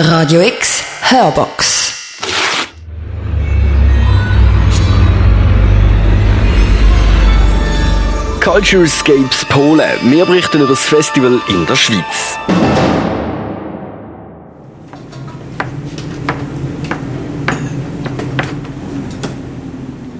Radio 0.00 0.40
X 0.42 0.84
Hörbox. 1.10 1.92
Culturescapes 8.40 9.44
Polen. 9.46 9.82
Wir 10.04 10.24
berichten 10.24 10.58
über 10.58 10.68
das 10.68 10.84
Festival 10.84 11.40
in 11.48 11.66
der 11.66 11.74
Schweiz. 11.74 12.38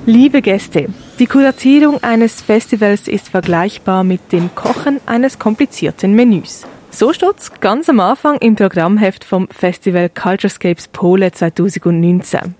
Liebe 0.06 0.42
Gäste, 0.42 0.88
die 1.20 1.26
Kuratierung 1.26 2.02
eines 2.02 2.42
Festivals 2.42 3.06
ist 3.06 3.28
vergleichbar 3.28 4.02
mit 4.02 4.32
dem 4.32 4.52
Kochen 4.56 5.00
eines 5.06 5.38
komplizierten 5.38 6.14
Menüs. 6.14 6.66
So 6.90 7.12
steht's 7.12 7.52
ganz 7.60 7.88
am 7.88 8.00
Anfang 8.00 8.38
im 8.38 8.56
Programmheft 8.56 9.22
vom 9.22 9.46
Festival 9.48 10.08
Culturescapes 10.08 10.88
Pole 10.88 11.30
2019. 11.30 12.54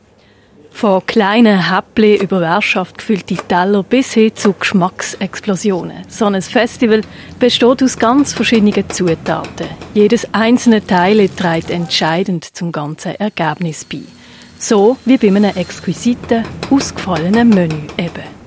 Von 0.70 1.04
kleinen 1.06 1.70
Häppchen 1.70 2.22
über 2.22 2.40
Wirtschaft 2.40 2.98
gefüllte 2.98 3.34
Teller 3.34 3.82
bis 3.82 4.12
hin 4.12 4.36
zu 4.36 4.52
Geschmacksexplosionen. 4.52 6.04
So 6.08 6.26
ein 6.26 6.40
Festival 6.40 7.00
besteht 7.40 7.82
aus 7.82 7.98
ganz 7.98 8.32
verschiedenen 8.32 8.88
Zutaten. 8.88 9.66
Jedes 9.94 10.32
einzelne 10.32 10.86
Teil 10.86 11.28
trägt 11.30 11.70
entscheidend 11.70 12.44
zum 12.44 12.70
ganzen 12.70 13.16
Ergebnis 13.16 13.84
bei. 13.84 14.02
So 14.58 14.98
wie 15.04 15.16
bei 15.16 15.28
einem 15.28 15.56
exquisiten, 15.56 16.44
ausgefallenen 16.70 17.48
Menü 17.48 17.88
eben. 17.96 18.37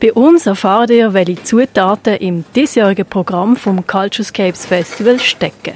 Bei 0.00 0.14
uns 0.14 0.46
erfahrt 0.46 0.88
ihr, 0.88 1.12
welche 1.12 1.42
Zutaten 1.42 2.16
im 2.16 2.42
diesjährigen 2.56 3.04
Programm 3.04 3.54
vom 3.54 3.86
Culturescapes 3.86 4.64
Festival 4.64 5.20
stecken. 5.20 5.74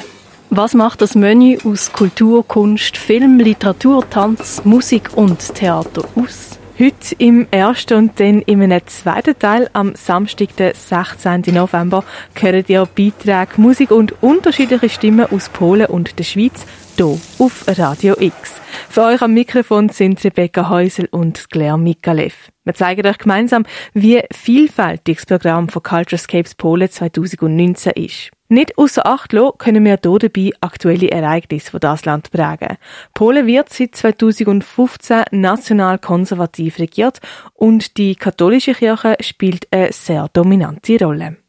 Was 0.49 0.73
macht 0.73 1.03
das 1.03 1.15
Menü 1.15 1.59
aus 1.63 1.93
Kultur, 1.93 2.47
Kunst, 2.49 2.97
Film, 2.97 3.39
Literatur, 3.39 4.09
Tanz, 4.09 4.63
Musik 4.65 5.11
und 5.15 5.55
Theater 5.55 6.05
aus? 6.17 6.59
Heute 6.81 7.15
im 7.19 7.47
ersten 7.51 7.99
und 7.99 8.19
dann 8.19 8.41
in 8.41 8.63
einem 8.63 8.81
zweiten 8.87 9.39
Teil 9.39 9.69
am 9.75 9.95
Samstag, 9.95 10.57
den 10.57 10.73
16. 10.75 11.43
November, 11.53 12.03
hören 12.35 12.65
ihr 12.67 12.87
Beiträge, 12.87 13.61
Musik 13.61 13.91
und 13.91 14.23
unterschiedliche 14.23 14.89
Stimmen 14.89 15.31
aus 15.31 15.51
Polen 15.51 15.87
und 15.87 16.19
der 16.19 16.25
Schweiz 16.25 16.65
hier 16.97 17.19
auf 17.39 17.65
Radio 17.67 18.17
X. 18.19 18.55
Für 18.89 19.05
euch 19.05 19.23
am 19.23 19.35
Mikrofon 19.35 19.89
sind 19.89 20.23
Rebecca 20.25 20.69
Häusel 20.69 21.09
und 21.11 21.51
Claire 21.51 21.79
Mikalev. 21.79 22.51
Wir 22.65 22.75
zeigen 22.75 23.07
euch 23.07 23.19
gemeinsam, 23.19 23.65
wie 23.93 24.23
vielfältig 24.33 25.19
das 25.19 25.27
Programm 25.27 25.69
von 25.69 25.83
Culturescapes 25.83 26.55
Polen 26.55 26.91
2019 26.91 27.93
ist. 27.93 28.31
Nicht 28.49 28.79
außer 28.79 29.07
Acht 29.07 29.33
lassen 29.33 29.59
können 29.59 29.85
wir 29.85 29.99
hier 30.03 30.19
dabei 30.19 30.51
aktuelle 30.61 31.11
Ereignisse, 31.11 31.73
die 31.73 31.81
das 31.81 32.05
Land 32.05 32.31
prägen. 32.31 32.77
Polen 33.15 33.47
wird 33.47 33.71
seit 33.71 33.97
2015 33.97 35.25
national 35.33 35.99
konservativ 35.99 36.79
regiert 36.79 37.21
und 37.55 37.97
die 37.97 38.15
katholische 38.15 38.75
Kirche 38.75 39.17
spielt 39.21 39.67
eine 39.73 39.93
sehr 39.93 40.29
dominante 40.33 40.99
Rolle. 41.05 41.44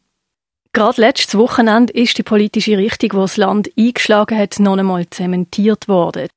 Gerade 0.76 1.00
letztes 1.00 1.38
Wochenende 1.38 1.90
ist 1.94 2.18
die 2.18 2.22
politische 2.22 2.76
Richtung, 2.76 3.08
die 3.08 3.16
das 3.16 3.38
Land 3.38 3.70
eingeschlagen 3.78 4.36
hat, 4.36 4.60
noch 4.60 4.76
einmal 4.76 5.08
zementiert 5.08 5.88
worden. 5.88 6.28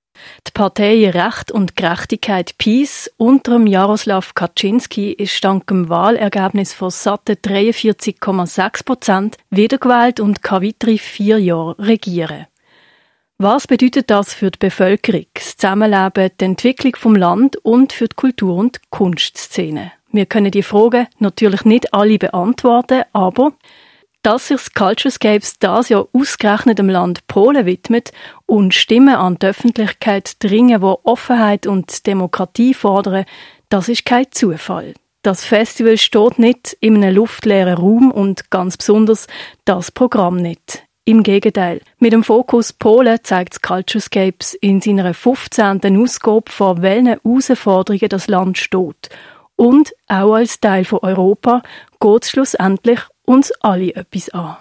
Die 0.48 0.52
Partei 0.54 1.10
Recht 1.10 1.52
und 1.52 1.76
Gerechtigkeit 1.76 2.58
PiS 2.58 3.12
unter 3.18 3.52
dem 3.52 3.68
Jaroslav 3.68 4.34
Kaczynski 4.36 5.12
ist 5.12 5.44
dank 5.44 5.68
dem 5.68 5.90
Wahlergebnis 5.90 6.74
von 6.74 6.90
satten 6.90 7.36
43,6 7.36 8.86
Prozent 8.86 9.36
wiedergewählt 9.50 10.22
und 10.22 10.42
kann 10.42 10.64
weitere 10.64 10.98
vier 10.98 11.38
Jahre 11.38 11.78
regieren. 11.78 12.48
Was 13.40 13.68
bedeutet 13.68 14.10
das 14.10 14.34
für 14.34 14.52
die 14.52 14.60
Bevölkerung, 14.60 15.26
das 15.34 15.58
Zusammenleben, 15.58 16.32
die 16.40 16.46
Entwicklung 16.46 16.96
vom 16.96 17.18
Land 17.18 17.58
und 17.58 17.92
für 17.92 18.08
die 18.08 18.16
Kultur- 18.16 18.56
und 18.56 18.90
Kunstszene? 18.90 19.92
Wir 20.14 20.26
können 20.28 20.52
die 20.52 20.64
Fragen 20.64 21.08
natürlich 21.18 21.66
nicht 21.66 21.94
alle 21.94 22.18
beantworten, 22.18 23.04
aber 23.12 23.52
dass 24.22 24.48
sich 24.48 24.58
das 24.58 24.74
Culturescapes 24.74 25.60
das 25.60 25.90
Jahr 25.90 26.08
ausgerechnet 26.14 26.80
dem 26.80 26.90
Land 26.90 27.28
Polen 27.28 27.66
widmet 27.66 28.12
und 28.46 28.74
Stimmen 28.74 29.16
an 29.16 29.38
die 29.40 29.48
Öffentlichkeit 29.48 30.44
dringen, 30.44 30.82
wo 30.82 31.00
Offenheit 31.04 31.68
und 31.68 32.06
Demokratie 32.06 32.74
fordern, 32.74 33.26
das 33.70 33.88
ist 33.88 34.06
kein 34.06 34.32
Zufall. 34.32 34.94
Das 35.22 35.44
Festival 35.44 35.98
steht 35.98 36.40
nicht 36.40 36.78
in 36.80 36.96
einem 37.04 37.16
luftleeren 37.16 37.78
Raum 37.78 38.12
und 38.12 38.50
ganz 38.52 38.78
besonders 38.78 39.28
das 39.66 39.92
Programm 39.92 40.38
nicht. 40.38 40.84
Im 41.06 41.24
Gegenteil, 41.24 41.82
mit 41.98 42.14
dem 42.14 42.24
Fokus 42.24 42.72
Polen 42.72 43.18
zeigt 43.24 43.64
Culturescapes 43.64 44.54
in 44.54 44.80
seiner 44.80 45.14
15. 45.14 45.98
Ausgabe, 45.98 46.52
vor 46.52 46.82
welchen 46.82 47.08
Herausforderungen 47.08 48.10
das 48.10 48.28
Land 48.28 48.58
steht. 48.60 49.10
Und 49.56 49.92
auch 50.08 50.36
als 50.36 50.60
Teil 50.60 50.86
von 50.86 51.00
Europa 51.00 51.64
geht 52.00 52.24
es 52.24 52.30
schlussendlich 52.30 53.00
uns 53.30 53.52
alle 53.62 53.94
etwas 53.94 54.30
an. 54.30 54.58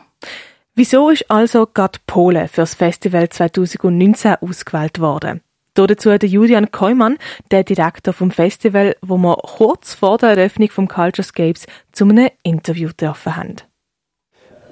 Wieso 0.75 1.09
ist 1.09 1.31
also 1.31 1.67
gerade 1.67 1.99
Polen 2.07 2.49
für 2.49 2.61
das 2.61 2.75
Festival 2.75 3.29
2019 3.31 4.37
ausgewählt 4.43 5.01
worden? 5.01 5.41
Dazu 5.73 6.17
der 6.19 6.29
Julian 6.29 6.71
Keumann, 6.71 7.19
der 7.51 7.65
Direktor 7.65 8.13
vom 8.13 8.31
Festival, 8.31 8.97
wo 9.01 9.17
wir 9.17 9.37
kurz 9.37 9.95
vor 9.95 10.19
der 10.19 10.31
Eröffnung 10.31 10.71
vom 10.71 10.87
Culturescapes 10.87 11.67
zu 11.93 12.05
einem 12.05 12.29
Interview 12.43 12.89
getroffen 12.89 13.37
haben. 13.37 13.57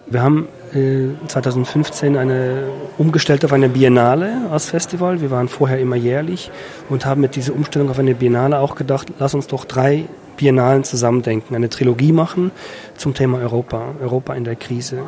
Wir 0.09 0.23
haben 0.23 0.49
äh, 0.75 1.09
2015 1.27 2.17
eine 2.17 2.69
umgestellt 2.99 3.45
auf 3.45 3.53
eine 3.53 3.69
Biennale 3.69 4.49
als 4.51 4.69
Festival. 4.71 5.21
Wir 5.21 5.31
waren 5.31 5.49
vorher 5.49 5.81
immer 5.81 5.97
jährlich 5.97 6.51
und 6.89 7.07
haben 7.07 7.23
mit 7.23 7.35
dieser 7.35 7.55
Umstellung 7.55 7.89
auf 7.89 7.99
eine 7.99 8.15
Biennale 8.15 8.59
auch 8.59 8.75
gedacht, 8.75 9.09
lass 9.19 9.35
uns 9.35 9.47
doch 9.47 9.65
drei 9.65 10.07
Biennalen 10.37 10.85
zusammendenken, 10.85 11.55
eine 11.55 11.69
Trilogie 11.69 12.13
machen 12.13 12.51
zum 12.97 13.15
Thema 13.15 13.39
Europa, 13.39 13.95
Europa 14.01 14.35
in 14.35 14.45
der 14.45 14.57
Krise. 14.57 14.99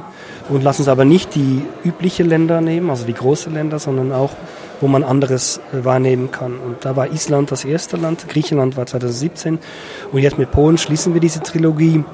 Und 0.49 0.63
lass 0.63 0.79
uns 0.79 0.89
aber 0.89 1.05
nicht 1.05 1.35
die 1.35 1.63
übliche 1.85 2.23
Länder 2.23 2.61
nehmen, 2.61 2.91
also 2.91 3.05
die 3.05 3.15
großen 3.15 3.53
Länder, 3.53 3.79
sondern 3.79 4.13
auch, 4.13 4.31
wo 4.81 4.89
man 4.89 5.05
anderes 5.05 5.61
äh, 5.73 5.85
wahrnehmen 5.85 6.31
kann. 6.31 6.59
Und 6.59 6.85
da 6.85 6.97
war 6.97 7.13
Island 7.13 7.51
das 7.51 7.65
erste 7.65 7.97
Land, 7.97 8.29
Griechenland 8.29 8.77
war 8.77 8.87
2017 8.87 9.59
und 10.13 10.21
jetzt 10.21 10.39
mit 10.39 10.51
Polen 10.51 10.79
schließen 10.79 11.15
wir 11.15 11.21
diese 11.21 11.41
Trilogie. 11.41 12.05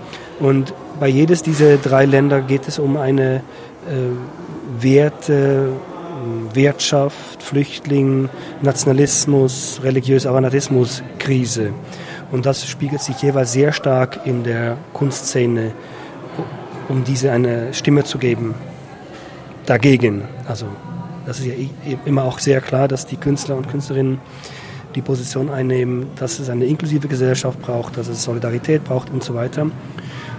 Und 0.41 0.75
bei 0.99 1.09
jedes 1.09 1.43
dieser 1.43 1.77
drei 1.77 2.07
Länder 2.07 2.41
geht 2.41 2.67
es 2.67 2.79
um 2.79 2.97
eine 2.97 3.37
äh, 3.37 4.83
Werte, 4.83 5.69
Wirtschaft, 6.55 7.43
Flüchtling, 7.43 8.29
Nationalismus, 8.63 9.81
religiöser 9.83 10.33
Fanatismus, 10.33 11.03
Krise. 11.19 11.73
Und 12.35 12.47
das 12.47 12.67
spiegelt 12.67 13.01
sich 13.01 13.23
jeweils 13.23 13.53
sehr 13.53 13.71
stark 13.71 14.27
in 14.27 14.43
der 14.43 14.77
Kunstszene, 14.93 15.71
um 16.89 17.05
diese 17.05 17.31
eine 17.31 17.73
Stimme 17.73 18.03
zu 18.03 18.19
geben 18.19 18.57
dagegen. 19.67 20.23
Also 20.49 20.67
das 21.27 21.39
ist 21.39 21.47
ja 21.47 21.55
immer 22.05 22.25
auch 22.25 22.41
sehr 22.41 22.61
klar, 22.61 22.89
dass 22.89 23.07
die 23.07 23.19
Künstler 23.19 23.55
und 23.57 23.69
Künstlerinnen 23.69 24.19
die 24.97 25.01
Position 25.01 25.49
einnehmen, 25.49 26.09
dass 26.17 26.41
es 26.41 26.51
eine 26.51 26.65
inklusive 26.65 27.07
Gesellschaft 27.07 27.63
braucht, 27.63 27.99
dass 27.99 28.09
es 28.09 28.25
Solidarität 28.25 28.83
braucht 28.83 29.11
und 29.11 29.23
so 29.23 29.37
weiter. 29.37 29.69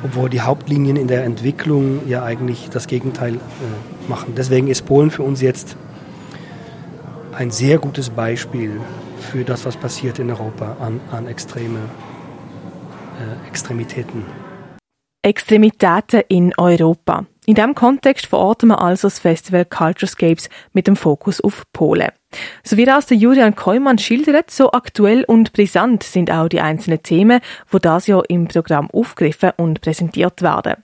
Obwohl 0.04 0.30
die 0.30 0.42
Hauptlinien 0.42 0.98
in 0.98 1.08
der 1.08 1.24
Entwicklung 1.24 2.02
ja 2.10 2.26
eigentlich 2.26 2.70
das 2.70 2.88
Gegenteil 2.88 3.36
äh, 3.36 4.10
machen. 4.10 4.34
Deswegen 4.36 4.68
ist 4.68 4.86
Polen 4.86 5.12
für 5.12 5.24
uns 5.24 5.40
jetzt 5.40 5.78
ein 7.32 7.52
sehr 7.52 7.78
gutes 7.78 8.10
Beispiel 8.10 8.82
für 9.26 9.44
das, 9.44 9.66
was 9.66 9.76
passiert 9.76 10.20
in 10.20 10.30
Europa 10.30 10.78
an, 10.80 11.00
an 11.12 11.28
extreme 11.28 11.80
äh, 13.20 13.48
Extremitäten. 13.50 14.26
Extremitäten 15.22 16.22
in 16.28 16.54
Europa. 16.58 17.26
In 17.48 17.56
diesem 17.56 17.76
Kontext 17.76 18.28
verorten 18.28 18.70
wir 18.70 18.82
also 18.82 19.08
das 19.08 19.20
Festival 19.20 19.66
Culturescapes 19.66 20.50
mit 20.74 20.88
dem 20.88 20.96
Fokus 20.96 21.42
auf 21.42 21.64
Polen. 21.74 22.10
So 22.64 22.78
wie 22.78 22.86
das 22.86 23.08
der 23.08 23.18
Julian 23.18 23.56
Keumann 23.56 23.98
schildert, 23.98 24.52
so 24.52 24.72
aktuell 24.72 25.24
und 25.24 25.54
brisant 25.54 26.04
sind 26.04 26.32
auch 26.32 26.48
die 26.48 26.62
einzelnen 26.62 27.02
Themen, 27.02 27.40
wo 27.70 27.80
das 27.80 28.08
Jahr 28.08 28.24
im 28.30 28.48
Programm 28.48 28.90
aufgegriffen 28.92 29.52
und 29.58 29.82
präsentiert 29.82 30.42
werden. 30.42 30.84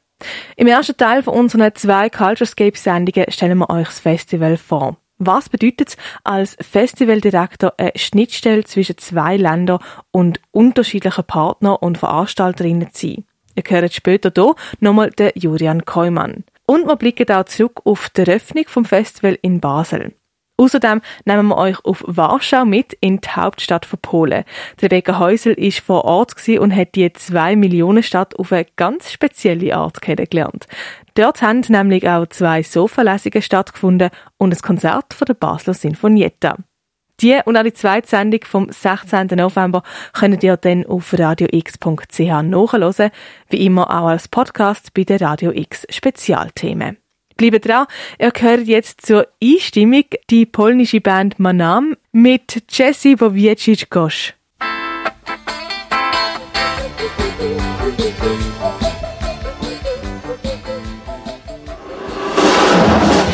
Im 0.56 0.68
ersten 0.68 0.98
Teil 0.98 1.24
von 1.24 1.34
unseren 1.34 1.74
zwei 1.76 2.10
Culturescapes-Sendungen 2.10 3.32
stellen 3.32 3.58
wir 3.58 3.70
euch 3.70 3.88
das 3.88 4.00
Festival 4.00 4.58
vor. 4.58 4.98
Was 5.24 5.50
bedeutet 5.50 5.90
es 5.90 5.98
als 6.24 6.58
Festivaldirektor 6.60 7.76
eine 7.78 7.92
Schnittstelle 7.96 8.64
zwischen 8.64 8.98
zwei 8.98 9.38
Ländern 9.38 9.78
und 10.10 10.40
unterschiedlichen 10.50 11.24
Partnern 11.26 11.76
und 11.76 12.00
Veranstalterinnen 12.00 12.92
zu 12.92 13.08
sein? 13.08 13.26
Ihr 13.54 13.64
hört 13.68 13.94
später 13.94 14.32
hier 14.34 14.56
nochmal 14.80 15.12
den 15.12 15.30
Julian 15.36 15.86
Keumann. 15.86 16.44
Und 16.66 16.88
wir 16.88 16.96
blicken 16.96 17.32
auch 17.32 17.46
zurück 17.46 17.82
auf 17.86 18.10
die 18.10 18.22
Eröffnung 18.22 18.64
vom 18.68 18.84
Festival 18.84 19.38
in 19.44 19.60
Basel. 19.60 20.16
Außerdem 20.62 21.02
nehmen 21.26 21.48
wir 21.48 21.58
euch 21.58 21.84
auf 21.86 22.04
Warschau 22.06 22.66
mit 22.66 22.94
in 23.02 23.20
die 23.20 23.30
Hauptstadt 23.30 23.84
von 23.84 23.98
Polen. 24.00 24.44
Rebecca 24.80 25.18
Häusel 25.18 25.54
ist 25.54 25.80
vor 25.80 26.06
Ort 26.06 26.36
und 26.48 26.76
hat 26.76 26.94
die 26.94 27.12
zwei 27.14 27.56
Millionen 27.56 28.04
Stadt 28.04 28.38
auf 28.38 28.52
eine 28.52 28.68
ganz 28.76 29.12
spezielle 29.12 29.76
Art 29.76 30.04
kennengelernt. 30.04 30.68
Dort 31.16 31.42
haben 31.42 31.64
nämlich 31.68 32.08
auch 32.08 32.28
zwei 32.28 32.62
Sofalesungen 32.62 33.42
stattgefunden 33.42 34.12
und 34.38 34.54
ein 34.54 34.62
Konzert 34.62 35.16
von 35.16 35.26
der 35.26 35.34
Basler 35.34 35.74
Sinfonietta. 35.74 36.58
Die 37.22 37.40
und 37.44 37.58
auch 37.58 37.64
die 37.64 37.74
zweite 37.74 38.08
Sendung 38.08 38.42
vom 38.44 38.72
16. 38.72 39.30
November 39.36 39.82
könnt 40.14 40.44
ihr 40.44 40.58
dann 40.58 40.86
auf 40.86 41.12
radiox.ch 41.18 42.20
nachhören, 42.20 43.10
wie 43.50 43.66
immer 43.66 43.90
auch 43.90 44.10
als 44.10 44.28
Podcast 44.28 44.94
bei 44.94 45.06
den 45.06 45.18
Radio 45.18 45.52
X 45.52 45.88
Spezialthemen. 45.90 47.01
Bleibt 47.42 47.68
dran, 47.68 47.88
ihr 48.20 48.32
hört 48.38 48.68
jetzt 48.68 49.04
zur 49.04 49.28
Einstimmung 49.44 50.04
die 50.30 50.46
polnische 50.46 51.02
Band 51.02 51.40
Manam 51.40 51.98
mit 52.12 52.62
Jesse 52.70 53.16
Bowiecic-Gosch. 53.16 54.36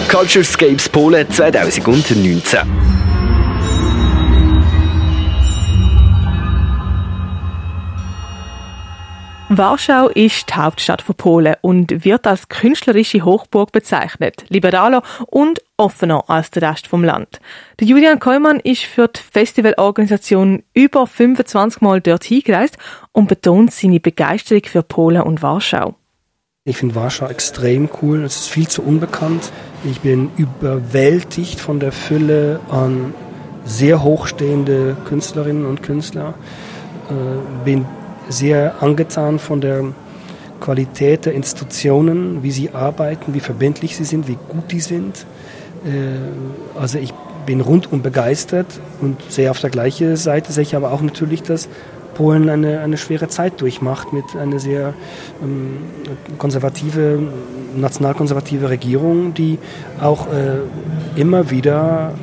Culturescapes 0.07 0.88
Polen 0.88 1.30
2019. 1.30 2.97
Warschau 9.57 10.09
ist 10.09 10.50
die 10.50 10.54
Hauptstadt 10.54 11.01
von 11.01 11.15
Polen 11.15 11.56
und 11.62 12.06
wird 12.06 12.27
als 12.27 12.48
künstlerische 12.48 13.25
Hochburg 13.25 13.71
bezeichnet, 13.71 14.45
liberaler 14.50 15.01
und 15.25 15.63
offener 15.77 16.30
als 16.30 16.51
der 16.51 16.69
Rest 16.69 16.86
vom 16.86 17.04
Land. 17.04 17.39
Der 17.80 17.88
Julian 17.88 18.19
Kollmann 18.19 18.59
ist 18.59 18.83
für 18.83 19.07
die 19.07 19.19
Festivalorganisation 19.19 20.62
über 20.75 21.07
25 21.07 21.81
Mal 21.81 22.01
dort 22.01 22.24
hingereist 22.24 22.77
und 23.13 23.27
betont 23.30 23.74
seine 23.74 24.00
Begeisterung 24.00 24.63
für 24.63 24.83
Polen 24.83 25.24
und 25.24 25.42
Warschau. 25.42 25.95
Ich 26.63 26.77
finde 26.77 26.94
Warschau 26.94 27.27
extrem 27.27 27.89
cool. 28.01 28.25
Es 28.25 28.42
ist 28.42 28.50
viel 28.50 28.68
zu 28.68 28.83
unbekannt. 28.83 29.51
Ich 29.86 30.01
bin 30.01 30.30
überwältigt 30.38 31.59
von 31.59 31.80
der 31.80 31.92
Fülle 31.92 32.59
an 32.69 33.15
sehr 33.65 34.04
hochstehende 34.04 34.95
Künstlerinnen 35.06 35.65
und 35.65 35.81
Künstler. 35.81 36.36
Äh, 37.09 37.63
bin 37.65 37.86
sehr 38.30 38.82
angetan 38.82 39.40
von 39.40 39.62
der 39.62 39.84
Qualität 40.60 41.26
der 41.26 41.34
Institutionen, 41.34 42.44
wie 42.44 42.52
sie 42.52 42.72
arbeiten, 42.72 43.34
wie 43.34 43.40
verbindlich 43.40 43.96
sie 43.96 44.06
sind, 44.06 44.28
wie 44.28 44.38
gut 44.50 44.72
die 44.72 44.80
sind. 44.80 45.26
Äh, 45.86 46.80
also 46.80 46.98
ich 46.98 47.14
bin 47.46 47.62
rundum 47.62 48.02
begeistert 48.02 48.68
und 49.02 49.18
sehe 49.30 49.50
auf 49.50 49.60
der 49.60 49.70
gleichen 49.70 50.18
Seite, 50.18 50.52
sehe 50.52 50.64
ich 50.64 50.76
aber 50.76 50.92
auch 50.92 51.02
natürlich, 51.02 51.44
dass 51.44 51.70
Polen 52.14 52.50
eine, 52.50 52.80
eine 52.80 52.98
schwere 52.98 53.28
Zeit 53.28 53.62
durchmacht 53.62 54.12
mit 54.12 54.26
einer 54.36 54.60
sehr 54.60 54.94
ähm, 55.42 55.78
konservative, 56.40 57.20
nationalkonservative 57.76 58.70
Regierung, 58.70 59.36
die 59.36 59.60
auch 60.02 60.28
äh, 60.28 61.20
immer 61.20 61.52
wieder 61.52 62.16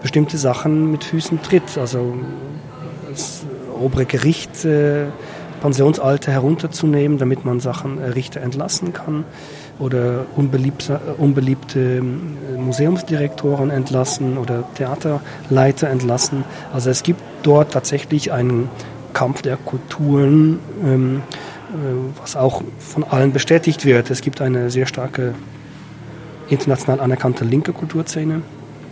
bestimmte 0.00 0.38
Sachen 0.38 0.92
mit 0.92 1.02
Füßen 1.02 1.42
tritt. 1.42 1.76
Also 1.76 2.14
obere 3.78 4.04
Gericht 4.04 4.64
äh, 4.64 5.06
Pensionsalter 5.60 6.32
herunterzunehmen, 6.32 7.18
damit 7.18 7.44
man 7.44 7.60
Sachen 7.60 7.98
äh, 7.98 8.06
Richter 8.10 8.40
entlassen 8.40 8.92
kann 8.92 9.24
oder 9.78 10.26
unbeliebte, 10.36 11.00
unbeliebte 11.18 11.80
ähm, 11.98 12.36
Museumsdirektoren 12.56 13.70
entlassen 13.70 14.38
oder 14.38 14.64
Theaterleiter 14.74 15.88
entlassen. 15.88 16.44
Also 16.72 16.90
es 16.90 17.02
gibt 17.02 17.20
dort 17.42 17.72
tatsächlich 17.72 18.32
einen 18.32 18.68
Kampf 19.12 19.42
der 19.42 19.56
Kulturen, 19.56 20.58
ähm, 20.84 21.22
äh, 21.68 22.20
was 22.20 22.36
auch 22.36 22.62
von 22.78 23.04
allen 23.04 23.32
bestätigt 23.32 23.84
wird. 23.84 24.10
Es 24.10 24.20
gibt 24.20 24.40
eine 24.40 24.70
sehr 24.70 24.86
starke 24.86 25.34
international 26.48 27.00
anerkannte 27.00 27.44
linke 27.44 27.72
Kulturszene, 27.72 28.42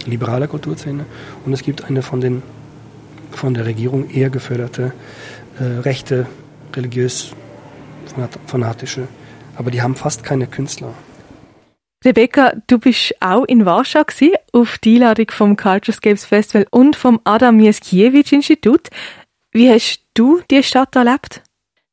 liberale 0.04 0.46
Kulturszene 0.46 1.04
und 1.44 1.52
es 1.52 1.62
gibt 1.62 1.84
eine 1.84 2.02
von, 2.02 2.20
den, 2.20 2.42
von 3.30 3.54
der 3.54 3.66
Regierung 3.66 4.10
eher 4.10 4.30
geförderte 4.30 4.92
äh, 5.58 5.64
rechte, 5.80 6.26
religiös 6.74 7.32
fanatische 8.46 9.08
aber 9.56 9.70
die 9.70 9.82
haben 9.82 9.96
fast 9.96 10.22
keine 10.22 10.46
Künstler. 10.46 10.94
Rebecca, 12.04 12.52
du 12.66 12.78
bist 12.78 13.14
auch 13.20 13.44
in 13.44 13.64
Warschau 13.64 14.04
gewesen, 14.04 14.36
auf 14.52 14.78
die 14.78 14.96
Einladung 14.96 15.30
vom 15.30 15.56
Culturescapes 15.56 16.26
Festival 16.26 16.66
und 16.70 16.94
vom 16.94 17.20
Adam 17.24 17.56
Mieskiewicz 17.56 18.32
Institut. 18.32 18.88
Wie 19.50 19.70
hast 19.70 20.02
du 20.14 20.40
die 20.50 20.62
Stadt 20.62 20.94
erlebt? 20.94 21.42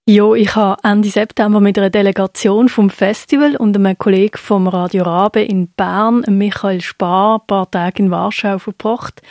Ja, 0.06 0.33
ich 0.33 0.53
habe 0.56 0.83
Ende 0.83 1.07
September 1.07 1.62
mit 1.62 1.77
einer 1.77 1.89
Delegation 1.89 2.68
vom 2.68 2.89
Festival 2.89 3.56
und 3.56 3.75
einem 3.75 3.97
Kollegen 3.97 4.38
vom 4.38 4.68
Radio 4.68 5.06
Rabe 5.06 5.41
in 5.41 5.69
Bern, 5.69 6.25
Michael 6.27 6.81
Spar, 6.81 7.39
ein 7.39 7.47
paar 7.47 7.71
Tage 7.71 8.03
in 8.03 8.12
Warschau 8.12 8.59
verbracht. 8.59 9.21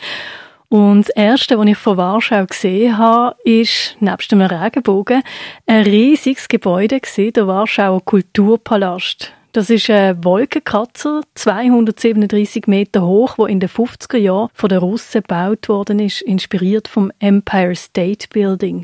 Und 0.73 1.07
das 1.07 1.09
Erste, 1.09 1.59
was 1.59 1.67
ich 1.67 1.77
von 1.77 1.97
Warschau 1.97 2.47
gesehen 2.47 2.97
habe, 2.97 3.35
ist, 3.43 3.95
nebst 3.99 4.33
einem 4.33 4.47
Regenbogen, 4.47 5.21
ein 5.67 5.83
riesiges 5.83 6.47
Gebäude 6.47 6.99
gesehen, 6.99 7.31
der 7.33 7.45
Warschauer 7.45 8.03
Kulturpalast. 8.03 9.33
Das 9.51 9.69
ist 9.69 9.87
ein 9.91 10.23
Wolkenkratzer, 10.23 11.21
237 11.35 12.65
Meter 12.65 13.05
hoch, 13.05 13.37
wo 13.37 13.45
in 13.45 13.59
den 13.59 13.69
50er 13.69 14.17
Jahren 14.17 14.49
von 14.55 14.67
den 14.67 14.79
Russen 14.79 15.21
gebaut 15.21 15.69
worden 15.69 15.99
ist, 15.99 16.23
inspiriert 16.23 16.87
vom 16.87 17.11
Empire 17.19 17.75
State 17.75 18.29
Building. 18.33 18.83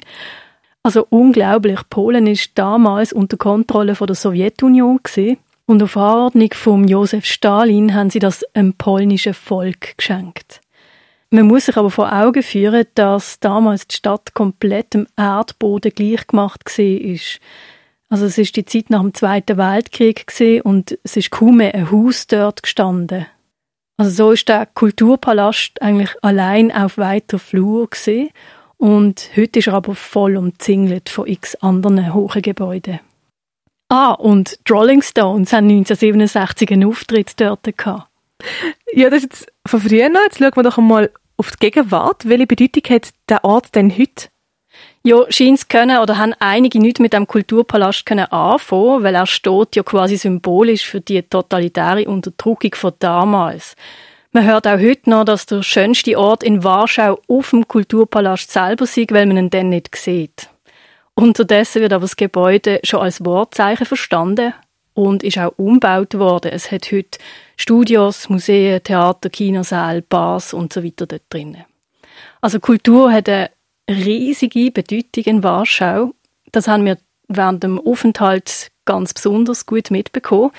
Also 0.84 1.08
unglaublich. 1.10 1.80
Polen 1.90 2.28
ist 2.28 2.52
damals 2.54 3.14
unter 3.14 3.38
Kontrolle 3.38 3.96
von 3.96 4.06
der 4.06 4.16
Sowjetunion 4.16 5.00
gesehen 5.02 5.40
und 5.66 5.82
auf 5.82 5.98
Anordnung 5.98 6.52
von 6.54 6.88
Josef 6.88 7.26
Stalin 7.26 7.96
haben 7.96 8.12
sie 8.12 8.20
das 8.20 8.46
dem 8.56 8.74
polnischen 8.74 9.34
Volk 9.34 9.98
geschenkt. 9.98 10.62
Man 11.32 11.48
muss 11.48 11.66
sich 11.66 11.78
aber 11.78 11.92
vor 11.92 12.12
Augen 12.12 12.42
führen, 12.42 12.88
dass 12.96 13.40
damals 13.40 13.88
die 13.88 13.96
Stadt 13.96 14.34
komplett 14.34 14.96
dem 14.96 15.08
Erdboden 15.16 15.92
gleichgemacht 15.94 16.66
war. 16.66 17.20
Also 18.10 18.26
es 18.26 18.38
ist 18.40 18.56
die 18.56 18.66
Zeit 18.66 18.90
nach 18.90 19.02
dem 19.02 19.14
Zweiten 19.14 19.58
Weltkrieg 19.58 20.26
und 20.64 20.98
es 21.04 21.16
ist 21.16 21.30
kaum 21.30 21.58
mehr 21.58 21.76
ein 21.76 21.92
Haus 21.92 22.26
dort 22.26 22.64
gestanden. 22.64 23.28
Also 23.98 24.12
so 24.12 24.32
ist 24.32 24.50
der 24.50 24.66
Kulturpalast 24.66 25.80
eigentlich 25.82 26.16
allein 26.24 26.72
auf 26.72 26.98
weiter 26.98 27.38
Flur 27.38 27.88
gesehen 27.90 28.30
und 28.78 29.30
heute 29.36 29.60
ist 29.60 29.68
er 29.68 29.76
aber 29.76 29.94
voll 29.94 30.38
umzingelt 30.38 31.10
von 31.10 31.28
x 31.28 31.56
anderen 31.56 32.12
hohen 32.14 32.42
Gebäuden. 32.42 33.02
Ah, 33.90 34.14
und 34.14 34.58
die 34.68 34.72
Rolling 34.72 35.04
Stones 35.04 35.54
haben 35.54 35.70
1967 35.70 36.72
einen 36.72 36.88
Auftritt 36.88 37.40
dort 37.40 37.78
gehabt. 37.78 38.10
Ja, 38.94 39.10
das 39.10 39.24
ist 39.24 39.34
jetzt 39.34 39.54
von 39.66 39.82
früher 39.82 40.10
noch. 40.10 40.22
Jetzt 40.22 40.40
schauen 40.40 40.56
wir 40.56 40.64
doch 40.64 40.78
einmal 40.78 41.12
auf 41.40 41.52
die 41.52 41.58
Gegenwart. 41.72 42.28
Welche 42.28 42.46
Bedeutung 42.46 42.84
hat 42.90 43.10
der 43.30 43.44
Ort 43.46 43.74
denn 43.74 43.98
heute? 43.98 44.28
Ja, 45.04 45.24
scheint 45.30 45.70
können 45.70 46.00
oder 46.00 46.18
haben 46.18 46.36
einige 46.40 46.80
nicht 46.80 47.00
mit 47.00 47.14
dem 47.14 47.26
Kulturpalast 47.26 48.06
können 48.06 48.32
anfangen, 48.32 49.04
weil 49.04 49.16
er 49.16 49.26
steht 49.26 49.76
ja 49.76 49.84
quasi 49.84 50.18
symbolisch 50.18 50.86
für 50.86 51.02
die 51.02 51.22
totalitäre 51.24 52.06
Unterdrückung 52.06 52.76
von 52.76 52.94
damals. 53.00 53.76
Man 54.32 54.46
hört 54.46 54.68
auch 54.68 54.78
heute 54.78 55.10
noch, 55.10 55.24
dass 55.24 55.48
der 55.48 55.64
schönste 55.64 56.20
Ort 56.20 56.44
in 56.44 56.64
Warschau 56.64 57.20
auf 57.28 57.50
dem 57.50 57.68
Kulturpalast 57.68 58.52
selber 58.52 58.86
sei, 58.86 59.08
weil 59.10 59.26
man 59.26 59.38
ihn 59.38 59.50
dann 59.50 59.70
nicht 59.70 59.96
sieht. 59.96 60.50
Unterdessen 61.16 61.82
wird 61.82 61.94
aber 61.94 62.04
das 62.04 62.16
Gebäude 62.16 62.80
schon 62.84 63.02
als 63.02 63.26
Wortzeichen 63.26 63.86
verstanden 63.86 64.54
und 64.94 65.24
ist 65.24 65.38
auch 65.38 65.54
umgebaut 65.58 66.14
worden. 66.16 66.52
Es 66.52 66.72
hat 66.72 66.92
heute 66.92 67.20
Studios, 67.58 68.30
Museen, 68.30 68.84
Theater, 68.84 69.30
Kinosäle, 69.30 70.02
Bars 70.02 70.54
und 70.54 70.74
so 70.74 70.84
weiter 70.84 71.06
dort 71.06 71.24
drinnen. 71.30 71.66
Also 72.42 72.60
Kultur 72.60 73.12
hat 73.12 73.30
eine 73.30 73.50
riesige 73.90 74.72
Bedeutung 74.72 75.24
in 75.26 75.44
Warschau. 75.44 76.14
Das 76.52 76.68
haben 76.68 76.86
wir 76.86 76.98
während 77.28 77.64
dem 77.64 77.80
Aufenthalt 77.80 78.72
ganz 78.86 79.14
besonders 79.14 79.66
gut 79.66 79.92
mitbekommen, 79.92 80.52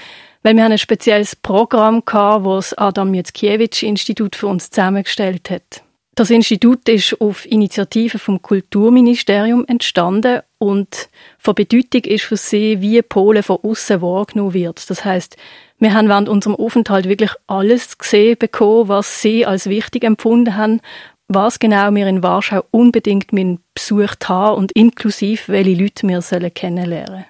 weil 0.43 0.57
wir 0.57 0.65
ein 0.65 0.79
spezielles 0.79 1.37
Programm 1.37 2.03
hatten, 2.07 2.45
das 2.45 2.71
das 2.71 2.79
Adam 2.79 3.11
Mickiewicz 3.11 3.83
Institut 3.83 4.37
für 4.37 4.47
uns 4.47 4.71
zusammengestellt 4.71 5.51
hat. 5.51 5.83
Das 6.17 6.29
Institut 6.29 6.88
ist 6.88 7.21
auf 7.21 7.47
Initiative 7.47 8.19
vom 8.19 8.43
Kulturministerium 8.43 9.64
entstanden 9.67 10.40
und 10.59 11.09
von 11.38 11.55
Bedeutung 11.55 12.02
ist 12.02 12.25
für 12.25 12.37
sie, 12.37 12.81
wie 12.81 13.00
Polen 13.00 13.43
von 13.43 13.59
außen 13.62 14.02
wahrgenommen 14.02 14.52
wird. 14.52 14.90
Das 14.90 15.05
heißt, 15.05 15.37
wir 15.79 15.95
haben 15.95 16.09
während 16.09 16.29
unserem 16.29 16.57
Aufenthalt 16.57 17.09
wirklich 17.09 17.31
alles 17.47 17.97
gesehen 17.97 18.37
bekommen, 18.38 18.88
was 18.88 19.23
sie 19.23 19.47
als 19.47 19.69
wichtig 19.69 20.05
empfunden 20.05 20.57
haben, 20.57 20.81
was 21.29 21.61
genau 21.61 21.95
wir 21.95 22.07
in 22.09 22.23
Warschau 22.25 22.64
unbedingt 22.73 23.29
besucht 23.73 24.29
haben 24.29 24.59
und 24.59 24.73
inklusive 24.73 25.52
welche 25.52 25.81
Leute 25.81 26.09
wir 26.09 26.21
sollen 26.23 26.52
kennenlernen 26.52 27.25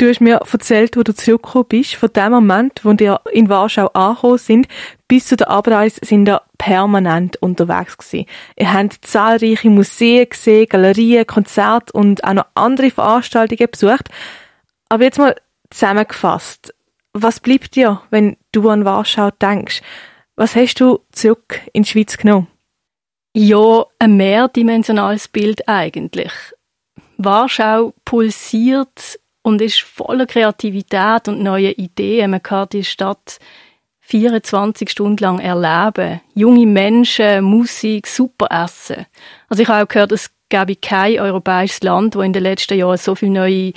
Du 0.00 0.08
hast 0.08 0.22
mir 0.22 0.36
erzählt, 0.50 0.96
wo 0.96 1.02
du 1.02 1.14
zurückgekommen 1.14 1.66
bist, 1.68 1.94
von 1.94 2.10
dem 2.10 2.32
Moment, 2.32 2.80
wo 2.86 2.98
wir 2.98 3.20
in 3.32 3.50
Warschau 3.50 3.88
angekommen 3.88 4.38
sind, 4.38 4.66
bis 5.08 5.26
zu 5.26 5.36
der 5.36 5.50
Abreise 5.50 6.00
sind 6.02 6.26
wir 6.26 6.40
permanent 6.56 7.36
unterwegs 7.42 7.98
gewesen. 7.98 8.24
Ihr 8.56 8.72
habt 8.72 9.04
zahlreiche 9.04 9.68
Museen 9.68 10.26
gesehen, 10.26 10.70
Galerien, 10.70 11.26
Konzerte 11.26 11.92
und 11.92 12.24
auch 12.24 12.32
noch 12.32 12.46
andere 12.54 12.90
Veranstaltungen 12.90 13.70
besucht. 13.70 14.08
Aber 14.88 15.04
jetzt 15.04 15.18
mal 15.18 15.36
zusammengefasst. 15.68 16.74
Was 17.12 17.40
bleibt 17.40 17.76
dir, 17.76 18.00
wenn 18.08 18.38
du 18.52 18.70
an 18.70 18.86
Warschau 18.86 19.30
denkst? 19.32 19.82
Was 20.34 20.56
hast 20.56 20.80
du 20.80 21.00
zurück 21.12 21.60
in 21.74 21.82
die 21.82 21.90
Schweiz 21.90 22.16
genommen? 22.16 22.46
Ja, 23.34 23.84
ein 23.98 24.16
mehrdimensionales 24.16 25.28
Bild 25.28 25.68
eigentlich. 25.68 26.32
Warschau 27.18 27.92
pulsiert 28.06 29.20
und 29.42 29.62
ist 29.62 29.80
voller 29.80 30.26
Kreativität 30.26 31.28
und 31.28 31.42
neuen 31.42 31.74
Ideen. 31.74 32.30
Man 32.30 32.42
kann 32.42 32.68
die 32.72 32.84
Stadt 32.84 33.38
24 34.00 34.90
Stunden 34.90 35.22
lang 35.22 35.38
erleben. 35.38 36.20
Junge 36.34 36.66
Menschen, 36.66 37.44
Musik, 37.44 38.06
super 38.06 38.48
Essen. 38.50 39.06
Also 39.48 39.62
ich 39.62 39.68
habe 39.68 39.84
auch 39.84 39.88
gehört, 39.88 40.12
es 40.12 40.30
gäbe 40.48 40.76
kein 40.76 41.20
europäisches 41.20 41.82
Land, 41.82 42.16
wo 42.16 42.22
in 42.22 42.32
den 42.32 42.42
letzten 42.42 42.76
Jahren 42.76 42.98
so 42.98 43.14
viele 43.14 43.32
neue 43.32 43.72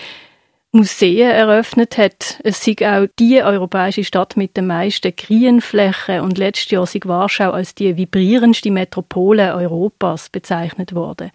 Museen 0.71 1.29
eröffnet 1.29 1.99
hat. 1.99 2.39
Es 2.43 2.63
sei 2.63 2.75
auch 2.81 3.07
die 3.19 3.43
europäische 3.43 4.03
Stadt 4.03 4.35
mit 4.35 4.57
den 4.57 4.65
meisten 4.65 5.15
Grünflächen 5.15 6.21
und 6.21 6.39
letztes 6.39 6.71
Jahr 6.71 6.87
sei 6.87 6.99
Warschau 7.03 7.51
als 7.51 7.75
die 7.75 7.95
vibrierendste 7.95 8.71
Metropole 8.71 9.53
Europas 9.53 10.29
bezeichnet 10.29 10.95
worden. 10.95 11.29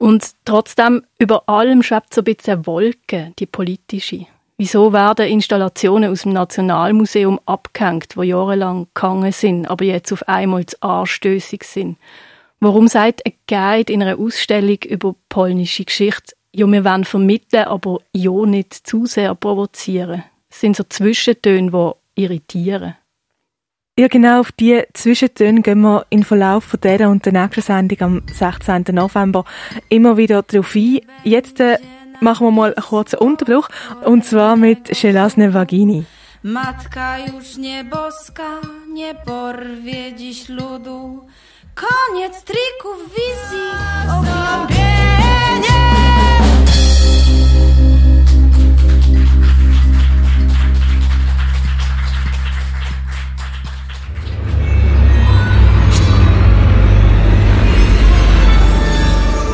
Und 0.00 0.30
trotzdem 0.46 1.04
über 1.18 1.46
allem 1.46 1.82
schwebt 1.82 2.14
so 2.14 2.22
ein 2.22 2.24
bisschen 2.24 2.54
eine 2.54 2.66
Wolke, 2.66 3.34
die 3.38 3.44
politische. 3.44 4.26
Wieso 4.56 4.94
werden 4.94 5.28
Installationen 5.28 6.10
aus 6.10 6.22
dem 6.22 6.32
Nationalmuseum 6.32 7.38
abgehängt, 7.44 8.16
wo 8.16 8.22
jahrelang 8.22 8.86
gehangen 8.94 9.30
sind, 9.30 9.66
aber 9.66 9.84
jetzt 9.84 10.10
auf 10.10 10.26
einmal 10.26 10.64
zu 10.64 10.80
anstößig 10.80 11.64
sind? 11.64 11.98
Warum 12.60 12.88
sagt 12.88 13.26
ein 13.26 13.34
Guide 13.46 13.92
in 13.92 14.02
einer 14.02 14.18
Ausstellung 14.18 14.78
über 14.86 15.14
polnische 15.28 15.84
Geschichte, 15.84 16.34
ja, 16.52 16.66
wir 16.66 16.84
wollen 16.84 17.04
vermitteln, 17.04 17.64
aber 17.64 18.00
ja 18.14 18.46
nicht 18.46 18.72
zu 18.72 19.04
sehr 19.04 19.34
provozieren? 19.34 20.24
Es 20.48 20.60
sind 20.60 20.76
so 20.76 20.84
Zwischentöne, 20.84 21.70
die 22.16 22.22
irritieren. 22.22 22.96
Ja, 24.00 24.08
genau 24.08 24.40
auf 24.40 24.50
diese 24.52 24.86
Zwischentöne 24.94 25.60
gehen 25.60 25.82
wir 25.82 26.06
im 26.08 26.22
Verlauf 26.22 26.64
von 26.64 26.80
dieser 26.80 27.10
und 27.10 27.26
der 27.26 27.34
nächsten 27.34 27.60
Sendung 27.60 28.00
am 28.00 28.22
16. 28.32 28.86
November 28.92 29.44
immer 29.90 30.16
wieder 30.16 30.42
drauf 30.42 30.74
ein. 30.74 31.00
Jetzt 31.22 31.60
äh, 31.60 31.76
machen 32.18 32.46
wir 32.46 32.50
mal 32.50 32.72
einen 32.72 32.82
kurzen 32.82 33.18
Unterbruch 33.18 33.68
und 34.06 34.24
zwar 34.24 34.56
mit 34.56 34.88
Szelazne 34.88 35.52
Vagini. 35.52 36.06
Matka 36.42 37.18
już 37.18 37.58
nie 37.58 37.84
boska, 37.84 38.60
nie 38.88 39.14
porwie 39.14 40.14
dziś 40.16 40.48
ludu. 40.48 41.26
Koniec 41.74 42.44
trików, 42.44 42.98
wizji, 43.14 43.66
ogniobienie. 44.08 45.89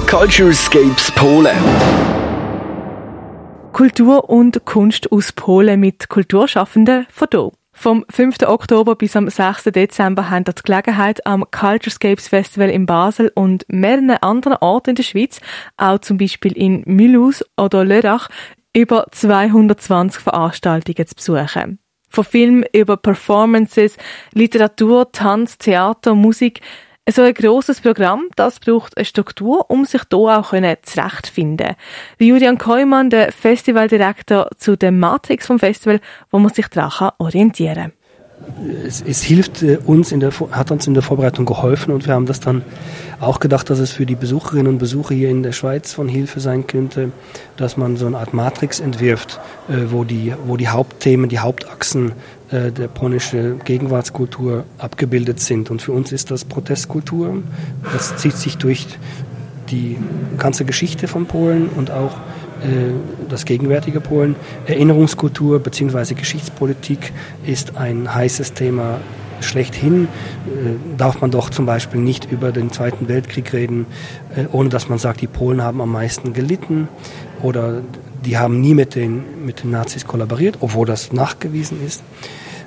Culturescapes 0.06 1.10
Polen. 1.10 1.56
Kultur 3.72 4.30
und 4.30 4.64
Kunst 4.64 5.10
aus 5.10 5.32
Polen 5.32 5.80
mit 5.80 6.08
Kulturschaffenden 6.08 7.08
von 7.10 7.28
hier. 7.32 7.50
Vom 7.72 8.04
5. 8.10 8.42
Oktober 8.46 8.94
bis 8.94 9.16
am 9.16 9.28
6. 9.28 9.64
Dezember 9.64 10.30
haben 10.30 10.44
ihr 10.46 10.52
die 10.52 10.62
Gelegenheit 10.62 11.26
am 11.26 11.44
Culturescapes 11.50 12.28
Festival 12.28 12.70
in 12.70 12.86
Basel 12.86 13.32
und 13.34 13.66
mehreren 13.68 14.10
anderen 14.10 14.58
Orten 14.60 14.90
in 14.90 14.96
der 14.96 15.02
Schweiz, 15.02 15.40
auch 15.76 15.98
zum 15.98 16.18
Beispiel 16.18 16.52
in 16.52 16.84
Mulhouse 16.86 17.44
oder 17.56 17.84
Lörrach, 17.84 18.28
über 18.76 19.06
220 19.10 20.22
Veranstaltungen 20.22 21.06
zu 21.08 21.16
besuchen. 21.16 21.80
Von 22.08 22.24
Film 22.24 22.64
über 22.72 22.96
Performances, 22.96 23.96
Literatur, 24.32 25.10
Tanz, 25.10 25.58
Theater, 25.58 26.14
Musik 26.14 26.60
so 27.08 27.22
ein 27.22 27.34
grosses 27.34 27.80
Programm, 27.80 28.24
das 28.34 28.58
braucht 28.58 28.96
eine 28.96 29.04
Struktur, 29.04 29.70
um 29.70 29.84
sich 29.84 30.02
hier 30.10 30.18
auch 30.18 30.52
zurechtfinden. 30.82 31.76
Julian 32.18 32.58
Keumann, 32.58 33.10
der 33.10 33.32
Festivaldirektor 33.32 34.50
zu 34.56 34.76
der 34.76 34.92
Matrix 34.92 35.46
vom 35.46 35.58
Festival, 35.58 36.00
wo 36.30 36.38
man 36.38 36.52
sich 36.52 36.68
daran 36.68 37.12
orientieren 37.18 37.92
es, 38.86 39.02
es 39.02 39.22
hilft 39.22 39.62
äh, 39.62 39.78
uns 39.84 40.12
in 40.12 40.20
der, 40.20 40.32
hat 40.50 40.70
uns 40.70 40.86
in 40.86 40.94
der 40.94 41.02
Vorbereitung 41.02 41.46
geholfen 41.46 41.92
und 41.92 42.06
wir 42.06 42.14
haben 42.14 42.26
das 42.26 42.40
dann 42.40 42.62
auch 43.20 43.40
gedacht, 43.40 43.70
dass 43.70 43.78
es 43.78 43.92
für 43.92 44.06
die 44.06 44.14
Besucherinnen 44.14 44.66
und 44.66 44.78
Besucher 44.78 45.14
hier 45.14 45.30
in 45.30 45.42
der 45.42 45.52
Schweiz 45.52 45.92
von 45.92 46.08
Hilfe 46.08 46.40
sein 46.40 46.66
könnte, 46.66 47.12
dass 47.56 47.76
man 47.76 47.96
so 47.96 48.06
eine 48.06 48.18
Art 48.18 48.34
Matrix 48.34 48.80
entwirft, 48.80 49.40
äh, 49.68 49.90
wo 49.90 50.04
die, 50.04 50.34
wo 50.46 50.56
die 50.56 50.68
Hauptthemen, 50.68 51.28
die 51.28 51.38
Hauptachsen 51.38 52.12
äh, 52.50 52.70
der 52.70 52.86
polnische 52.86 53.56
Gegenwartskultur 53.64 54.64
abgebildet 54.78 55.40
sind. 55.40 55.68
Und 55.68 55.82
für 55.82 55.90
uns 55.90 56.12
ist 56.12 56.30
das 56.30 56.44
Protestkultur. 56.44 57.42
Das 57.92 58.16
zieht 58.18 58.36
sich 58.36 58.56
durch 58.56 58.86
die 59.68 59.96
ganze 60.38 60.64
Geschichte 60.64 61.08
von 61.08 61.26
Polen 61.26 61.68
und 61.68 61.90
auch 61.90 62.16
äh, 62.62 62.92
das 63.28 63.46
gegenwärtige 63.46 64.00
Polen. 64.00 64.36
Erinnerungskultur 64.66 65.58
bzw. 65.58 66.14
Geschichtspolitik 66.14 67.12
ist 67.44 67.76
ein 67.76 68.14
heißes 68.14 68.52
Thema 68.52 69.00
schlechthin. 69.40 70.04
Äh, 70.04 70.96
darf 70.96 71.20
man 71.20 71.32
doch 71.32 71.50
zum 71.50 71.66
Beispiel 71.66 72.00
nicht 72.00 72.30
über 72.30 72.52
den 72.52 72.70
Zweiten 72.70 73.08
Weltkrieg 73.08 73.52
reden, 73.52 73.86
ohne 74.52 74.68
dass 74.68 74.88
man 74.88 74.98
sagt, 74.98 75.20
die 75.20 75.26
Polen 75.26 75.62
haben 75.62 75.80
am 75.80 75.90
meisten 75.90 76.32
gelitten 76.32 76.86
oder 77.42 77.82
die 78.26 78.36
haben 78.36 78.60
nie 78.60 78.74
mit 78.74 78.94
den, 78.94 79.46
mit 79.46 79.62
den 79.62 79.70
Nazis 79.70 80.06
kollaboriert, 80.06 80.58
obwohl 80.60 80.86
das 80.86 81.12
nachgewiesen 81.12 81.78
ist. 81.84 82.02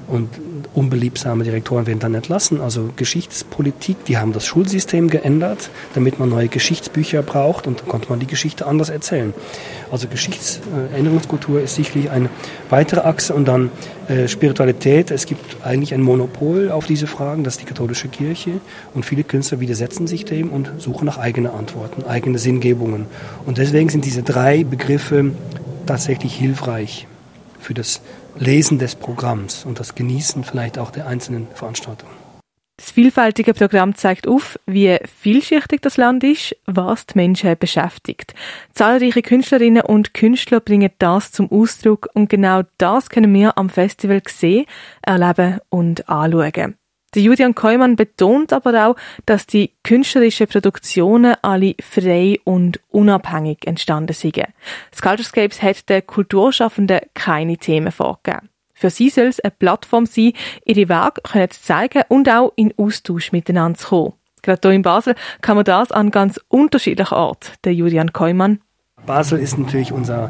Und 0.07 0.29
unbeliebsame 0.73 1.43
Direktoren 1.43 1.87
werden 1.87 1.99
dann 1.99 2.13
entlassen. 2.13 2.61
Also 2.61 2.89
Geschichtspolitik, 2.95 4.05
die 4.05 4.17
haben 4.17 4.33
das 4.33 4.45
Schulsystem 4.45 5.09
geändert, 5.09 5.69
damit 5.93 6.19
man 6.19 6.29
neue 6.29 6.47
Geschichtsbücher 6.47 7.21
braucht 7.23 7.67
und 7.67 7.81
dann 7.81 7.87
konnte 7.87 8.09
man 8.09 8.19
die 8.19 8.27
Geschichte 8.27 8.67
anders 8.67 8.89
erzählen. 8.89 9.33
Also 9.91 10.07
Geschichtserinnerungskultur 10.07 11.61
ist 11.61 11.75
sicherlich 11.75 12.11
eine 12.11 12.29
weitere 12.69 13.01
Achse 13.01 13.33
und 13.33 13.47
dann 13.47 13.71
äh, 14.07 14.27
Spiritualität. 14.27 15.11
Es 15.11 15.25
gibt 15.25 15.57
eigentlich 15.63 15.93
ein 15.93 16.01
Monopol 16.01 16.71
auf 16.71 16.85
diese 16.85 17.07
Fragen, 17.07 17.43
das 17.43 17.55
ist 17.55 17.61
die 17.61 17.65
katholische 17.65 18.07
Kirche 18.07 18.61
und 18.93 19.05
viele 19.05 19.23
Künstler 19.23 19.59
widersetzen 19.59 20.07
sich 20.07 20.25
dem 20.25 20.49
und 20.49 20.71
suchen 20.77 21.05
nach 21.05 21.17
eigenen 21.17 21.51
Antworten, 21.51 22.03
eigene 22.03 22.37
Sinngebungen. 22.37 23.07
Und 23.45 23.57
deswegen 23.57 23.89
sind 23.89 24.05
diese 24.05 24.23
drei 24.23 24.63
Begriffe 24.63 25.31
tatsächlich 25.85 26.35
hilfreich 26.35 27.07
für 27.59 27.73
das 27.73 28.01
Lesen 28.39 28.79
des 28.79 28.95
Programms 28.95 29.65
und 29.65 29.81
das 29.81 29.95
Genießen 29.95 30.45
vielleicht 30.45 30.79
auch 30.79 30.91
der 30.91 31.07
einzelnen 31.07 31.47
Veranstaltungen. 31.53 32.13
Das 32.77 32.91
vielfältige 32.91 33.53
Programm 33.53 33.95
zeigt 33.95 34.25
auf, 34.25 34.57
wie 34.65 34.97
vielschichtig 35.03 35.81
das 35.81 35.97
Land 35.97 36.23
ist, 36.23 36.55
was 36.65 37.05
die 37.05 37.17
Menschen 37.17 37.57
beschäftigt. 37.59 38.33
Zahlreiche 38.73 39.21
Künstlerinnen 39.21 39.83
und 39.83 40.13
Künstler 40.13 40.61
bringen 40.61 40.89
das 40.99 41.33
zum 41.33 41.51
Ausdruck 41.51 42.07
und 42.13 42.29
genau 42.29 42.61
das 42.77 43.09
können 43.09 43.33
wir 43.33 43.57
am 43.57 43.69
Festival 43.69 44.21
sehen, 44.25 44.65
erleben 45.01 45.59
und 45.67 46.07
anschauen. 46.07 46.78
Der 47.15 47.23
Julian 47.23 47.55
Keumann 47.55 47.95
betont 47.95 48.53
aber 48.53 48.87
auch, 48.87 48.95
dass 49.25 49.47
die 49.47 49.73
künstlerischen 49.83 50.47
Produktionen 50.47 51.35
alle 51.41 51.75
frei 51.81 52.39
und 52.43 52.79
unabhängig 52.89 53.65
entstanden 53.65 54.13
sind. 54.13 54.43
Sculpturescapes 54.93 55.61
hat 55.63 55.89
den 55.89 56.05
Kulturschaffenden 56.05 56.99
keine 57.15 57.57
Themen 57.57 57.91
vorgegeben. 57.91 58.49
Für 58.73 58.89
sie 58.89 59.09
soll 59.09 59.25
es 59.25 59.39
eine 59.39 59.51
Plattform 59.51 60.05
sein, 60.05 60.33
ihre 60.63 60.87
Werke 60.87 61.21
zu 61.49 61.61
zeigen 61.61 62.03
und 62.07 62.29
auch 62.29 62.53
in 62.55 62.73
Austausch 62.77 63.31
miteinander 63.31 63.77
zu 63.77 63.87
kommen. 63.87 64.13
Gerade 64.41 64.69
hier 64.69 64.75
in 64.75 64.83
Basel 64.83 65.15
kann 65.41 65.57
man 65.57 65.65
das 65.65 65.91
an 65.91 66.11
ganz 66.11 66.39
unterschiedlichen 66.47 67.15
Orten, 67.15 67.51
der 67.65 67.73
Julian 67.73 68.13
Keumann 68.13 68.61
Basel 69.09 69.39
ist 69.39 69.57
natürlich 69.57 69.91
unser 69.91 70.25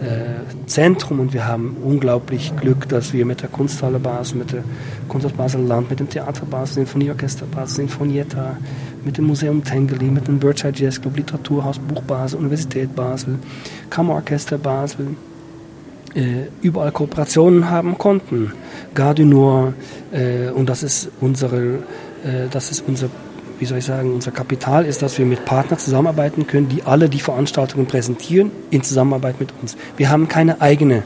äh, 0.00 0.66
Zentrum 0.66 1.20
und 1.20 1.32
wir 1.32 1.46
haben 1.46 1.76
unglaublich 1.84 2.52
Glück, 2.56 2.88
dass 2.88 3.12
wir 3.12 3.24
mit 3.24 3.42
der 3.42 3.48
Kunsthalle 3.48 4.00
Basel, 4.00 4.38
mit 4.38 4.50
der 4.50 4.64
Kunsthaus 5.08 5.32
Basel 5.34 5.60
Land, 5.60 5.88
mit 5.88 6.00
dem 6.00 6.08
Theater 6.08 6.44
Basel, 6.44 6.74
Sinfonieorchester 6.74 7.46
Basel, 7.46 7.76
Sinfonietta, 7.76 8.56
mit 9.04 9.18
dem 9.18 9.26
Museum 9.26 9.62
Tengeli, 9.62 10.06
mit 10.06 10.26
dem 10.26 10.40
Birdside 10.40 10.74
Jazz 10.74 11.00
Club, 11.00 11.16
Literaturhaus 11.16 11.78
Buch 11.78 12.02
Basel, 12.02 12.40
Universität 12.40 12.92
Basel, 12.96 13.38
Kammerorchester 13.88 14.58
Basel, 14.58 15.10
äh, 16.16 16.48
überall 16.60 16.90
Kooperationen 16.90 17.70
haben 17.70 17.96
konnten. 17.98 18.52
Garde 18.96 19.24
Nord, 19.24 19.74
äh, 20.10 20.50
und 20.50 20.68
das 20.68 20.82
ist 20.82 21.08
unsere, 21.20 21.84
äh, 22.24 22.48
das 22.50 22.72
ist 22.72 22.82
unser 22.88 23.10
wie 23.58 23.64
soll 23.64 23.78
ich 23.78 23.84
sagen, 23.84 24.12
unser 24.14 24.30
Kapital 24.30 24.84
ist, 24.84 25.02
dass 25.02 25.18
wir 25.18 25.26
mit 25.26 25.44
Partnern 25.44 25.78
zusammenarbeiten 25.78 26.46
können, 26.46 26.68
die 26.68 26.82
alle 26.82 27.08
die 27.08 27.20
Veranstaltungen 27.20 27.86
präsentieren 27.86 28.50
in 28.70 28.82
Zusammenarbeit 28.82 29.40
mit 29.40 29.52
uns. 29.60 29.76
Wir 29.96 30.10
haben 30.10 30.28
keine 30.28 30.60
eigene 30.60 31.02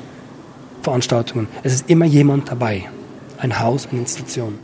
Veranstaltungen. 0.83 1.49
Es 1.63 1.75
ist 1.75 1.91
immer 1.91 2.05
jemand 2.05 2.51
dabei. 2.51 2.89
Ein 3.39 3.61
Haus, 3.61 3.89
eine 3.91 4.01
Institution. 4.01 4.59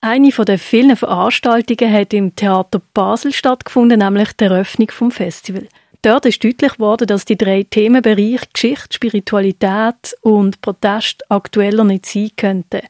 Eine 0.00 0.30
von 0.30 0.44
den 0.44 0.58
vielen 0.58 0.96
Veranstaltungen 0.96 1.92
hat 1.92 2.12
im 2.12 2.36
Theater 2.36 2.80
Basel 2.94 3.32
stattgefunden, 3.32 3.98
nämlich 3.98 4.32
die 4.34 4.44
Eröffnung 4.44 4.90
vom 4.90 5.10
Festival. 5.10 5.66
Dort 6.02 6.26
ist 6.26 6.44
deutlich 6.44 6.74
geworden, 6.74 7.06
dass 7.06 7.24
die 7.24 7.36
drei 7.36 7.64
Themenbereiche 7.64 8.46
Geschichte, 8.52 8.94
Spiritualität 8.94 10.16
und 10.20 10.60
Protest 10.60 11.28
aktueller 11.30 11.84
nicht 11.84 12.06
sein 12.06 12.30
könnten. 12.36 12.82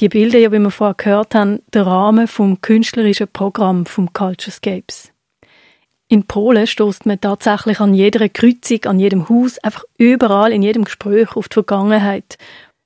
Die 0.00 0.08
bilden 0.08 0.40
ja, 0.40 0.50
wie 0.50 0.58
wir 0.58 0.70
vorher 0.70 0.94
gehört 0.94 1.34
haben, 1.34 1.60
den 1.74 1.82
Rahmen 1.82 2.26
vom 2.26 2.62
künstlerischen 2.62 3.28
Programm 3.28 3.84
vom 3.84 4.12
Culturescapes. 4.14 5.12
In 6.08 6.24
Polen 6.24 6.66
stoßt 6.66 7.04
man 7.04 7.20
tatsächlich 7.20 7.80
an 7.80 7.92
jeder 7.92 8.28
Kreuzung, 8.30 8.84
an 8.86 8.98
jedem 8.98 9.28
Haus, 9.28 9.58
einfach 9.58 9.84
überall 9.98 10.52
in 10.52 10.62
jedem 10.62 10.84
Gespräch 10.84 11.36
auf 11.36 11.48
die 11.50 11.54
Vergangenheit. 11.54 12.38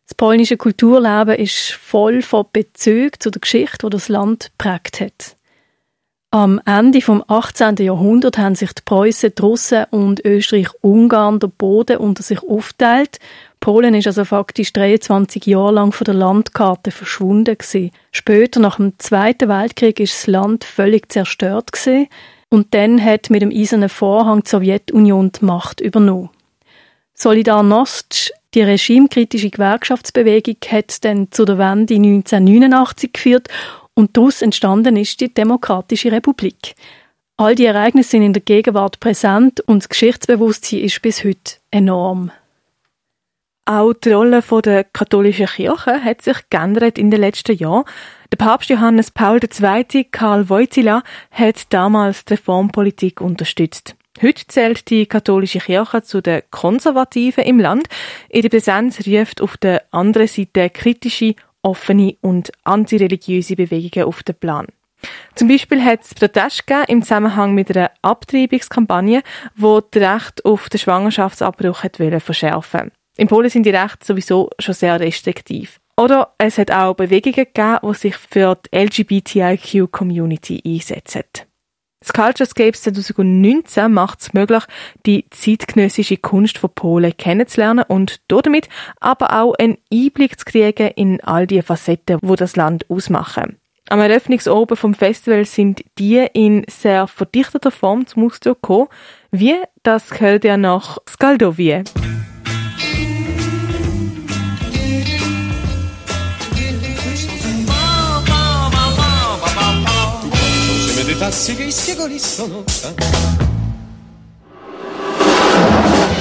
Das 0.06 0.14
polnische 0.14 0.56
Kulturleben 0.56 1.37
ist 1.37 1.71
voll 1.73 2.21
von 2.21 2.47
Bezügen 2.52 3.18
zu 3.21 3.30
der 3.30 3.40
Geschichte, 3.40 3.87
die 3.87 3.90
das 3.90 4.09
Land 4.09 4.50
prägt 4.59 5.00
hat. 5.00 5.37
Am 6.33 6.61
Ende 6.66 7.00
vom 7.00 7.23
18. 7.28 7.76
Jahrhundert 7.76 8.38
haben 8.38 8.56
sich 8.56 8.73
die 8.73 8.83
Preußen, 8.85 9.33
die 9.38 9.40
Russen 9.40 9.85
und 9.92 10.25
Österreich-Ungarn 10.25 11.38
der 11.38 11.47
Boden 11.47 11.99
unter 11.99 12.25
sich 12.25 12.42
aufteilt. 12.42 13.21
Polen 13.64 13.94
ist 13.94 14.06
also 14.06 14.26
faktisch 14.26 14.75
23 14.75 15.47
Jahre 15.47 15.73
lang 15.73 15.90
von 15.90 16.04
der 16.04 16.12
Landkarte 16.12 16.90
verschwunden 16.90 17.56
gewesen. 17.56 17.92
Später, 18.12 18.61
nach 18.61 18.76
dem 18.76 18.92
Zweiten 18.99 19.49
Weltkrieg, 19.49 20.00
ist 20.00 20.12
das 20.12 20.26
Land 20.26 20.64
völlig 20.64 21.11
zerstört 21.11 21.73
gewesen. 21.73 22.09
Und 22.50 22.75
dann 22.75 23.02
hat 23.02 23.30
mit 23.30 23.40
dem 23.40 23.50
Eisernen 23.50 23.88
Vorhang 23.88 24.42
die 24.42 24.50
Sowjetunion 24.50 25.33
die 25.33 25.47
Macht 25.47 25.80
übernommen. 25.80 26.28
Solidarność, 27.14 28.33
die 28.52 28.61
regimekritische 28.61 29.49
Gewerkschaftsbewegung, 29.49 30.56
hat 30.68 31.02
dann 31.02 31.28
zu 31.30 31.47
der 31.47 31.56
Wende 31.56 31.94
1989 31.94 33.14
geführt 33.14 33.49
und 33.94 34.14
daraus 34.14 34.42
entstanden 34.42 34.99
ist 34.99 35.23
die 35.23 35.33
Demokratische 35.33 36.12
Republik. 36.12 36.75
All 37.38 37.54
die 37.54 37.64
Ereignisse 37.64 38.11
sind 38.11 38.25
in 38.25 38.35
der 38.35 38.42
Gegenwart 38.42 39.00
präsent 39.00 39.61
und 39.61 39.85
das 39.85 39.88
Geschichtsbewusstsein 39.88 40.80
ist 40.80 41.00
bis 41.00 41.25
heute 41.25 41.54
enorm. 41.71 42.30
Auch 43.66 43.94
die 43.94 44.12
Rolle 44.12 44.42
der 44.62 44.85
katholischen 44.85 45.47
Kirche 45.47 46.04
hat 46.04 46.21
sich 46.21 46.37
geändert 46.50 46.99
in 46.99 47.11
den 47.11 47.21
letzten 47.21 47.56
Jahren. 47.56 47.85
Der 48.30 48.37
Papst 48.37 48.68
Johannes 48.68 49.11
Paul 49.11 49.40
II. 49.42 50.04
Karl 50.04 50.50
Wojtyla 50.50 51.02
hat 51.30 51.73
damals 51.73 52.26
die 52.26 52.35
Reformpolitik 52.35 53.23
unterstützt. 53.23 53.97
Heute 54.21 54.47
zählt 54.49 54.90
die 54.90 55.06
katholische 55.06 55.61
Kirche 55.61 56.02
zu 56.02 56.21
den 56.21 56.42
Konservativen 56.50 57.44
im 57.44 57.59
Land. 57.59 57.88
Ihre 58.28 58.50
Präsenz 58.50 59.06
ruft 59.06 59.40
auf 59.40 59.56
der 59.56 59.83
anderen 59.92 60.28
Seite 60.28 60.68
kritische, 60.68 61.35
offene 61.62 62.16
und 62.21 62.52
antireligiöse 62.64 63.56
Bewegungen 63.56 64.06
auf 64.06 64.23
den 64.23 64.35
Plan. 64.35 64.66
Zum 65.37 65.49
Beispiel 65.49 65.83
hat 65.83 66.02
es 66.02 66.14
Proteste 66.14 66.85
im 66.88 67.00
Zusammenhang 67.00 67.54
mit 67.54 67.75
einer 67.75 67.90
Abtreibungskampagne, 68.02 69.23
wo 69.56 69.80
das 69.80 70.02
Recht 70.02 70.44
auf 70.44 70.68
den 70.68 70.80
Schwangerschaftsabbruch 70.80 71.83
hat 71.83 71.97
verschärfen 71.97 72.92
In 73.16 73.28
Polen 73.28 73.49
sind 73.49 73.64
die 73.64 73.71
Rechte 73.71 74.04
sowieso 74.04 74.50
schon 74.59 74.75
sehr 74.75 74.99
restriktiv. 74.99 75.80
Oder 75.97 76.35
es 76.38 76.59
hat 76.59 76.73
auch 76.73 76.94
Bewegungen 76.94 77.35
gegeben, 77.35 77.78
die 77.83 77.94
sich 77.94 78.16
für 78.16 78.56
die 78.56 78.76
LGBTIQ-Community 78.76 80.62
einsetzen. 80.66 81.23
Das 82.00 82.12
Culturescapes 82.12 82.83
2019 82.83 83.90
macht 83.90 84.21
es 84.21 84.35
möglich, 84.35 84.64
die 85.06 85.25
zeitgenössische 85.30 86.18
Kunst 86.18 86.59
von 86.59 86.71
Polen 86.75 87.16
kennenzulernen 87.16 87.85
und 87.88 88.21
damit 88.28 88.68
aber 89.00 89.40
auch 89.40 89.54
einen 89.54 89.78
Einblick 89.92 90.38
zu 90.38 90.44
kriegen 90.44 90.88
in 90.88 91.23
all 91.23 91.47
die 91.47 91.62
Facetten, 91.62 92.18
wo 92.21 92.35
das 92.35 92.56
Land 92.56 92.90
ausmachen. 92.90 93.59
Am 93.88 94.00
Eröffnungsoben 94.00 94.76
vom 94.76 94.94
Festival 94.94 95.44
sind 95.47 95.85
die 95.99 96.26
in 96.35 96.64
sehr 96.68 97.06
verdichteter 97.06 97.71
Form 97.71 98.06
zum 98.06 98.26
Ausdruck 98.26 98.61
gekommen, 98.61 98.88
wie 99.30 99.54
das 99.83 100.11
gehört 100.11 100.44
ja 100.44 100.56
nach 100.56 100.99
Skaldovie. 111.14 112.21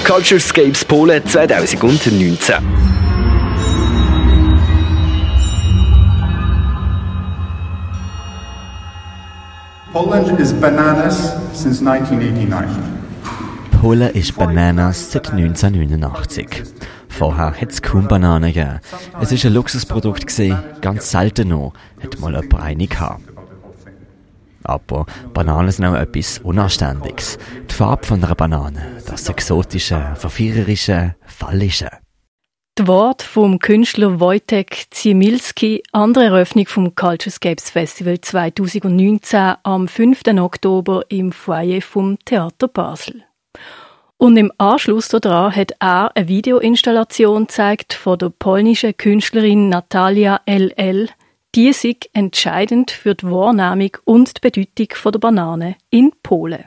Culturescapes 0.05 0.85
Polen 0.85 1.25
2019. 1.25 2.55
Poland 9.91 10.39
is 10.39 10.53
bananas 10.53 11.33
since 11.53 11.81
1989. 11.81 12.77
Polen 13.81 14.13
ist 14.13 14.35
Bananas 14.37 15.11
seit 15.11 15.31
1989. 15.31 16.63
Vorher 17.09 17.51
hat 17.51 17.69
es 17.71 17.81
kaum 17.81 18.07
Bananen 18.07 18.53
gegeben. 18.53 18.79
Es 19.19 19.31
war 19.31 19.49
ein 19.49 19.53
Luxusprodukt, 19.53 20.25
ganz 20.81 21.11
selten 21.11 21.49
noch, 21.49 21.73
hat 22.01 22.19
mal 22.19 22.33
jemand 22.33 22.63
eine 22.63 22.87
gehabt. 22.87 23.32
Aber 24.63 25.05
Bananen 25.33 25.71
sind 25.71 25.85
auch 25.85 25.95
etwas 25.95 26.39
Unanständiges. 26.39 27.37
Die 27.69 27.73
Farbe 27.73 28.05
von 28.05 28.23
einer 28.23 28.35
Banane, 28.35 29.01
das 29.07 29.29
Exotische, 29.29 30.13
Verführerische, 30.15 31.15
Fallische. 31.25 31.89
Das 32.75 32.87
Wort 32.87 33.21
vom 33.21 33.59
Künstler 33.59 34.19
Wojtek 34.19 34.87
Ziemilski 34.89 35.83
an 35.91 36.13
der 36.13 36.23
Eröffnung 36.23 36.65
vom 36.65 36.95
Culturescapes 36.95 37.69
Festival 37.69 38.19
2019 38.19 39.53
am 39.61 39.87
5. 39.87 40.21
Oktober 40.39 41.03
im 41.09 41.31
Foyer 41.31 41.81
vom 41.83 42.17
Theater 42.25 42.67
Basel. 42.67 43.25
Und 44.17 44.37
im 44.37 44.51
Anschluss 44.57 45.09
daran 45.09 45.55
hat 45.55 45.73
er 45.79 46.15
eine 46.15 46.27
Videoinstallation 46.27 47.45
gezeigt 47.45 47.93
von 47.93 48.17
der 48.17 48.29
polnischen 48.29 48.97
Künstlerin 48.97 49.69
Natalia 49.69 50.41
LL, 50.47 51.09
die 51.55 51.71
sind 51.71 52.09
entscheidend 52.13 52.89
für 52.89 53.13
die 53.13 53.29
Wahrnehmung 53.29 53.97
und 54.05 54.37
die 54.37 54.41
Bedeutung 54.41 55.11
der 55.11 55.19
Banane 55.19 55.75
in 55.89 56.11
Polen. 56.23 56.65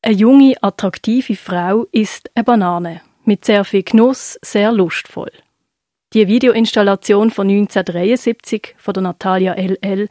Eine 0.00 0.14
junge, 0.14 0.54
attraktive 0.62 1.36
Frau 1.36 1.86
isst 1.92 2.30
eine 2.34 2.44
Banane. 2.44 3.02
Mit 3.24 3.44
sehr 3.44 3.64
viel 3.64 3.82
Genuss, 3.82 4.38
sehr 4.42 4.72
lustvoll. 4.72 5.30
Die 6.14 6.26
Videoinstallation 6.26 7.30
von 7.30 7.48
1973 7.48 8.76
von 8.78 8.94
der 8.94 9.02
Natalia 9.02 9.52
LL 9.52 10.08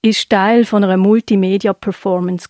ist 0.00 0.30
Teil 0.30 0.64
von 0.64 0.84
einer 0.84 0.96
Multimedia-Performance 0.96 2.48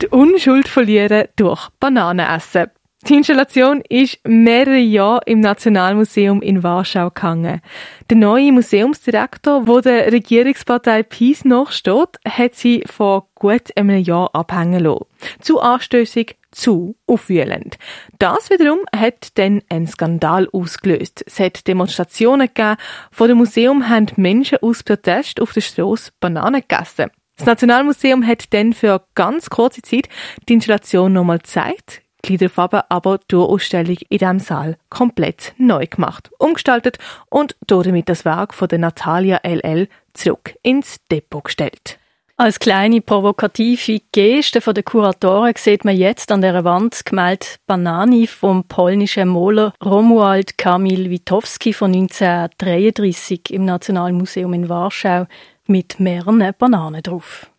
Die 0.02 0.08
Unschuld 0.08 0.68
verlieren 0.68 1.28
durch 1.36 1.70
Bananenessen. 1.80 2.68
Die 3.08 3.16
Installation 3.16 3.82
ist 3.88 4.20
mehrere 4.26 4.78
Jahre 4.78 5.22
im 5.26 5.40
Nationalmuseum 5.40 6.42
in 6.42 6.64
Warschau 6.64 7.10
gehangen. 7.12 7.62
Der 8.10 8.18
neue 8.18 8.52
Museumsdirektor, 8.52 9.68
wo 9.68 9.80
der 9.80 10.12
Regierungspartei 10.12 11.04
PiS 11.04 11.46
nachsteht, 11.46 12.20
hat 12.28 12.56
sie 12.56 12.84
vor 12.86 13.30
gut 13.36 13.76
einem 13.78 14.04
Jahr 14.04 14.36
abhängen 14.36 14.84
lassen. 14.84 15.06
Zu 15.40 15.62
anstößig, 15.62 16.36
zu 16.52 16.96
aufwühlend. 17.08 17.78
Das 18.18 18.50
wiederum 18.50 18.80
hat 18.96 19.38
dann 19.38 19.62
einen 19.70 19.88
Skandal 19.88 20.48
ausgelöst. 20.52 21.24
Es 21.26 21.40
hat 21.40 21.68
Demonstrationen 21.68 22.48
gegeben. 22.48 22.78
Vor 23.12 23.28
dem 23.28 23.38
Museum 23.38 23.90
haben 23.90 24.08
Menschen 24.16 24.60
aus 24.62 24.84
Protest 24.84 25.42
auf 25.42 25.54
der 25.54 25.62
Straße 25.62 26.12
Bananen 26.20 26.62
gegessen. 26.68 27.12
Das 27.38 27.46
Nationalmuseum 27.46 28.26
hat 28.28 28.54
dann 28.54 28.74
für 28.74 29.02
ganz 29.16 29.50
kurze 29.50 29.82
Zeit 29.82 30.10
die 30.50 30.54
Installation 30.56 31.14
nochmal 31.14 31.38
gezeigt, 31.38 32.02
Gliederfarben 32.22 32.82
aber 32.90 33.20
durch 33.30 33.50
Ausstellung 33.50 33.98
in 34.10 34.18
diesem 34.18 34.40
Saal 34.40 34.78
komplett 34.90 35.54
neu 35.58 35.88
gemacht, 35.88 36.30
umgestaltet 36.38 36.98
und 37.30 37.56
damit 37.68 38.10
das 38.10 38.26
Werk 38.26 38.54
von 38.54 38.68
der 38.68 38.80
Natalia 38.80 39.40
LL 39.44 39.88
zurück 40.14 40.56
ins 40.64 41.00
Depot 41.10 41.46
gestellt. 41.46 41.99
Als 42.42 42.58
kleine 42.58 43.02
provokative 43.02 44.00
Geste 44.14 44.62
von 44.62 44.74
der 44.74 44.84
Kuratoren 44.84 45.52
sieht 45.58 45.84
man 45.84 45.98
jetzt 45.98 46.32
an 46.32 46.40
der 46.40 46.64
Wand 46.64 47.06
gemalt 47.06 47.60
Banani 47.68 48.28
vom 48.28 48.64
polnischen 48.64 49.28
Maler 49.28 49.74
Romuald 49.84 50.58
Kamil 50.58 51.10
Witowski 51.10 51.74
von 51.74 51.94
1933 51.94 53.52
im 53.52 53.66
Nationalmuseum 53.66 54.54
in 54.54 54.70
Warschau 54.70 55.28
mit 55.68 56.00
mehreren 56.00 56.54
Bananen 56.58 57.04
drauf. 57.04 57.52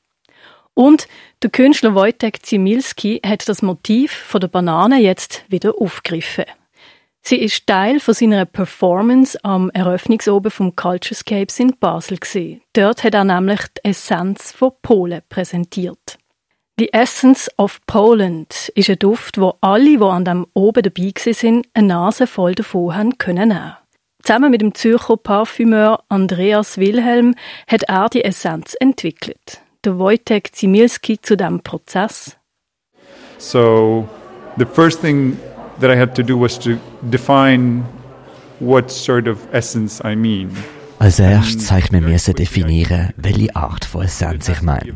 Und 0.73 1.09
der 1.43 1.51
Künstler 1.51 1.95
Wojtek 1.95 2.47
Zimilski 2.47 3.21
hat 3.23 3.47
das 3.51 3.61
Motiv 3.61 4.11
von 4.11 4.41
der 4.41 4.49
Banane 4.49 4.99
jetzt 4.99 5.45
wieder 5.51 5.75
aufgegriffen. 5.79 6.47
Sie 7.23 7.37
ist 7.37 7.67
Teil 7.67 8.01
von 8.01 8.15
seiner 8.15 8.45
Performance 8.47 9.39
am 9.45 9.71
Eröffnungsoben 9.71 10.51
vom 10.51 10.75
Culturescapes 10.75 11.61
in 11.61 11.77
Basel 11.79 12.19
gewesen. 12.19 12.63
Dort 12.73 13.05
hat 13.05 13.15
er 13.15 13.25
nämlich 13.25 13.61
die 13.77 13.91
Essenz 13.91 14.53
von 14.53 14.73
Polen 14.83 15.23
präsentiert. 15.29 16.19
The 16.79 16.93
Essence 16.95 17.51
of 17.59 17.79
Poland 17.87 18.73
ist 18.75 18.89
ein 18.89 18.99
Duft, 18.99 19.39
wo 19.39 19.55
alle, 19.61 19.99
die 19.99 20.03
an 20.03 20.25
dem 20.25 20.47
oben 20.55 20.83
dabei 20.83 21.13
sind, 21.17 21.69
eine 21.75 21.89
Nase 21.89 22.27
voll 22.27 22.55
davon 22.55 22.97
haben 22.97 23.19
können. 23.19 23.75
Zusammen 24.23 24.51
mit 24.51 24.63
dem 24.63 24.75
Zürcher 24.75 25.19
Parfümeur 25.19 26.03
Andreas 26.09 26.79
Wilhelm 26.79 27.35
hat 27.67 27.83
er 27.85 28.09
die 28.09 28.25
Essenz 28.25 28.75
entwickelt. 28.81 29.61
Der 29.85 29.99
Wojtek 29.99 30.55
Zimilski 30.55 31.21
zu 31.21 31.37
dem 31.37 31.61
Prozess. 31.61 32.37
So, 33.39 34.09
the 34.59 34.67
first 34.67 35.01
thing 35.03 35.39
that 35.81 35.91
I 35.91 35.99
had 35.99 36.15
to 36.15 36.23
do 36.23 36.41
was 36.41 36.59
to 36.61 36.79
define 37.11 37.85
what 38.61 38.91
sort 38.91 39.27
of 39.27 39.39
essence 39.53 40.01
I 40.05 40.15
mean. 40.15 40.51
Als 40.99 41.19
erstes 41.19 41.71
habe 41.71 41.81
ich 41.81 41.93
mir 41.93 42.03
müssen 42.03 42.35
definieren, 42.35 43.15
welche 43.17 43.57
Art 43.57 43.87
von 43.87 44.03
Essenz 44.03 44.51
ich 44.51 44.61
meine. 44.61 44.93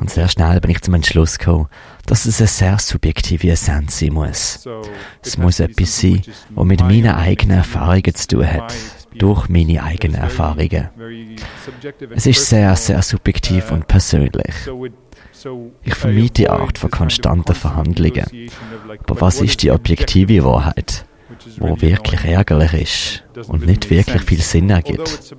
Und 0.00 0.10
sehr 0.10 0.28
schnell 0.28 0.60
bin 0.60 0.72
ich 0.72 0.82
zum 0.82 0.94
Entschluss 0.94 1.38
gekommen, 1.38 1.68
dass 2.06 2.26
es 2.26 2.40
eine 2.40 2.48
sehr 2.48 2.78
subjektive 2.80 3.50
Essenz 3.50 4.00
sein 4.00 4.12
muss. 4.12 4.66
Es 5.22 5.38
muss 5.38 5.60
etwas 5.60 6.00
sein, 6.00 6.22
was 6.50 6.64
mit 6.64 6.80
meinen 6.80 7.14
eigenen 7.14 7.58
Erfahrungen 7.58 8.12
zu 8.12 8.26
tun 8.26 8.52
hat, 8.52 8.74
durch 9.14 9.48
meine 9.48 9.84
eigenen 9.84 10.20
Erfahrungen. 10.20 10.88
Es 12.10 12.26
ist 12.26 12.48
sehr, 12.48 12.74
sehr 12.74 13.00
subjektiv 13.02 13.70
und 13.70 13.86
persönlich. 13.86 14.54
Ich 15.82 15.94
vermeide 15.94 16.30
die 16.30 16.48
Art 16.48 16.78
von 16.78 16.90
konstanten 16.90 17.54
Verhandlungen. 17.54 18.26
Aber 19.06 19.20
was 19.20 19.40
ist 19.40 19.62
die 19.62 19.70
objektive 19.70 20.44
Wahrheit? 20.44 21.06
wo 21.58 21.80
wirklich 21.80 22.24
ärgerlich 22.24 22.72
ist 23.34 23.48
und 23.48 23.66
nicht 23.66 23.90
wirklich 23.90 24.22
viel 24.22 24.40
Sinn 24.40 24.70
ergibt. 24.70 25.34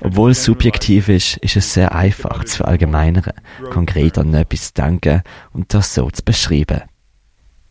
Obwohl 0.00 0.30
es 0.30 0.44
subjektiv 0.44 1.08
ist, 1.08 1.36
ist 1.38 1.56
es 1.56 1.74
sehr 1.74 1.94
einfach 1.94 2.44
zu 2.44 2.58
verallgemeinern, 2.58 3.32
konkret 3.70 4.18
an 4.18 4.34
etwas 4.34 4.72
zu 4.72 4.82
denken 4.82 5.22
und 5.52 5.72
das 5.72 5.94
so 5.94 6.10
zu 6.10 6.22
beschreiben. 6.22 6.82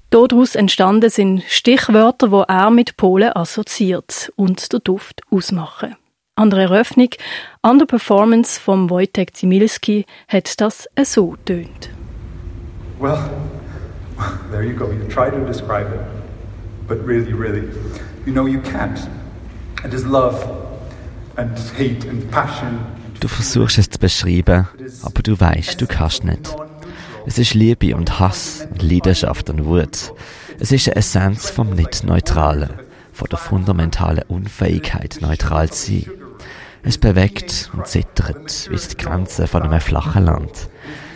Daraus 0.10 0.56
entstanden 0.56 1.10
sind 1.10 1.44
Stichwörter, 1.48 2.30
wo 2.30 2.42
er 2.42 2.70
mit 2.70 2.98
Polen 2.98 3.36
assoziiert 3.36 4.32
und 4.36 4.72
den 4.72 4.82
Duft 4.84 5.22
ausmachen. 5.32 5.96
An 6.36 6.50
der 6.50 6.62
Eröffnung, 6.62 7.10
an 7.62 7.78
der 7.78 7.86
Performance 7.86 8.60
von 8.60 8.90
Wojtek 8.90 9.36
Zimilski, 9.36 10.06
hat 10.28 10.60
das 10.60 10.88
so 11.04 11.36
tönt. 11.46 11.90
Well, 13.00 13.20
there 14.52 14.64
you 14.64 14.76
go. 14.76 14.86
You 14.92 15.08
try 15.10 15.30
to 15.30 15.46
describe 15.46 15.94
it 15.94 16.24
but 16.88 17.06
really, 17.06 17.34
really, 17.34 17.70
you 18.26 18.34
know 18.34 18.48
you 18.48 18.60
can't. 18.62 19.00
It 19.86 19.94
is 19.94 20.06
love 20.06 20.44
and 21.38 21.58
hate 21.78 22.08
and 22.10 22.30
passion. 22.32 22.80
Du 23.20 23.28
versuchst 23.28 23.78
es 23.78 23.90
zu 23.90 24.00
beschreiben, 24.00 24.68
aber 25.04 25.22
du 25.22 25.40
weißt, 25.40 25.80
du 25.80 25.88
kannst 25.88 26.24
nicht. 26.24 26.56
Es 27.26 27.38
ist 27.38 27.54
Liebe 27.54 27.96
und 27.96 28.20
Hass, 28.20 28.68
Leidenschaft 28.80 29.50
und 29.50 29.66
Wut. 29.66 30.14
Es 30.60 30.72
ist 30.72 30.88
eine 30.88 30.98
Essenz 30.98 31.50
vom 31.50 31.70
Nicht-Neutralen, 31.70 32.70
von 33.14 33.28
der 33.30 33.40
fundamentalen 33.40 34.24
Unfähigkeit, 34.28 35.20
neutral 35.22 35.70
zu 35.70 35.92
sein. 35.92 36.23
Es 36.86 36.98
bewegt 36.98 37.72
und 37.74 37.88
zittert 37.88 38.70
wie 38.70 38.76
die 38.76 38.98
Grenzen 38.98 39.48
von 39.48 39.64
einem 39.64 39.80
flachen 39.80 40.26
Land. 40.26 40.70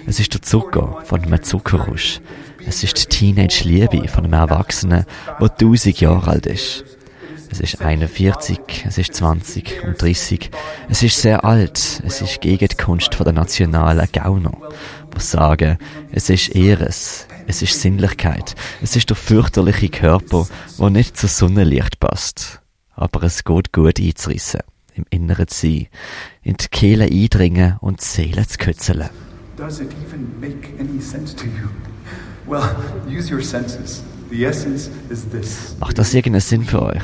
Es 0.06 0.18
ist 0.20 0.34
der 0.34 0.42
Zucker 0.42 1.02
von 1.04 1.22
einem 1.22 1.44
Zuckerrusch. 1.44 2.22
Es 2.66 2.84
ist 2.86 2.98
die 2.98 3.34
Teenage-Liebe 3.34 4.08
von 4.08 4.24
einem 4.24 4.34
Erwachsenen, 4.34 5.06
der 5.42 5.56
tausend 5.56 6.00
Jahre 6.00 6.32
alt 6.32 6.46
ist. 6.46 6.86
Es 7.50 7.60
ist 7.60 7.82
41, 7.82 8.60
es 8.88 8.98
ist 8.98 9.14
20 9.14 9.84
und 9.84 10.02
30. 10.02 10.52
Es 10.88 11.04
ist 11.04 11.22
sehr 11.22 11.44
alt. 11.44 12.02
Es 12.06 12.22
ist 12.22 12.40
gegen 12.40 12.68
die 12.68 12.76
Kunst 12.76 13.16
von 13.16 13.26
der 13.26 13.34
nationalen 13.34 14.08
Gauner, 14.12 14.58
die 15.16 15.22
sagen, 15.22 15.78
es 16.12 16.30
ist 16.30 16.56
Ehres, 16.56 17.28
es 17.46 17.62
ist 17.62 17.80
Sinnlichkeit, 17.80 18.56
es 18.82 18.96
ist 18.96 19.10
der 19.10 19.18
fürchterliche 19.18 19.90
Körper, 19.90 20.48
der 20.80 20.90
nicht 20.90 21.18
zu 21.18 21.28
Sonnenlicht 21.28 22.00
passt. 22.00 22.62
Aber 22.96 23.24
es 23.24 23.44
geht 23.44 23.74
gut 23.74 24.00
einzurissen, 24.00 24.62
im 24.98 25.06
Inneren 25.10 25.48
sein, 25.50 25.88
in 26.44 26.58
die 26.58 26.68
Kehle 26.70 27.06
eindringen 27.06 27.78
und 27.82 28.02
die 28.02 28.06
Seele 28.06 28.48
zu 28.48 28.58
kützeln. 28.58 29.10
Does 29.56 29.80
it 29.80 29.90
even 30.06 30.40
make 30.40 30.70
any 30.80 31.02
sense 31.02 31.36
to 31.36 31.46
you? 31.46 31.70
Well, 32.46 32.64
use 33.08 33.34
your 33.34 33.42
senses. 33.42 34.04
The 34.30 34.46
essence 34.46 34.90
is 35.10 35.28
this. 35.30 35.76
Macht 35.80 35.98
das 35.98 36.14
irgendeinen 36.14 36.42
Sinn 36.42 36.64
für 36.64 36.82
euch? 36.82 37.04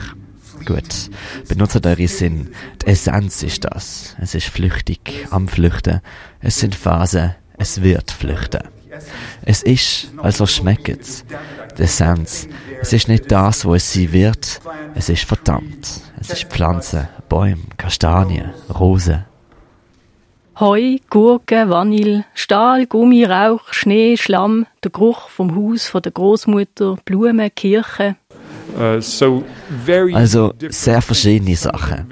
Gut, 0.66 1.10
benutzt 1.48 1.86
eure 1.86 2.08
Sinn. 2.08 2.50
Die 2.82 2.88
Essenz 2.88 3.44
ist 3.44 3.66
das. 3.66 4.16
Es 4.22 4.36
ist 4.36 4.48
flüchtig, 4.48 5.28
am 5.30 5.48
Flüchten. 5.48 6.02
Es 6.40 6.60
sind 6.60 6.76
Phasen, 6.76 7.36
es 7.58 7.82
wird 7.82 8.12
flüchten. 8.12 8.62
Es 9.42 9.64
ist, 9.64 10.12
also 10.18 10.46
schmeckt 10.46 10.90
es. 10.90 11.26
Die 11.78 11.84
Essenz. 11.84 12.48
Es 12.82 12.94
ist 12.94 13.08
nicht 13.08 13.32
das, 13.32 13.66
wo 13.66 13.76
es 13.76 13.94
sein 13.94 14.12
wird. 14.12 14.62
Es 14.96 15.10
ist 15.10 15.24
verdammt. 15.24 16.02
Es 16.20 16.30
ist 16.30 16.46
Pflanzen, 16.46 17.08
Bäume, 17.30 17.64
Kastanien, 17.78 18.54
Rosen, 18.80 19.26
Heu, 20.60 20.98
Gurken, 21.10 21.72
Vanille, 21.72 22.26
Stahl, 22.36 22.86
Gummi, 22.86 23.26
Rauch, 23.26 23.74
Schnee, 23.74 24.18
Schlamm, 24.18 24.68
der 24.84 24.92
Geruch 24.92 25.30
vom 25.30 25.56
Haus 25.56 25.88
von 25.88 26.04
der 26.04 26.12
Großmutter, 26.12 26.98
Blumen, 27.06 27.50
Kirche. 27.56 28.18
Uh, 28.76 30.14
also 30.14 30.54
sehr 30.70 31.02
verschiedene 31.02 31.56
Sachen. 31.56 32.08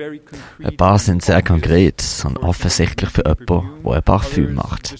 Ein 0.61 0.77
paar 0.77 0.99
sind 0.99 1.23
sehr 1.23 1.41
konkret 1.41 2.03
und 2.25 2.37
offensichtlich 2.37 3.09
für 3.09 3.23
jemanden, 3.25 3.83
der 3.83 3.93
ein 3.93 4.03
Parfüm 4.03 4.53
macht. 4.55 4.95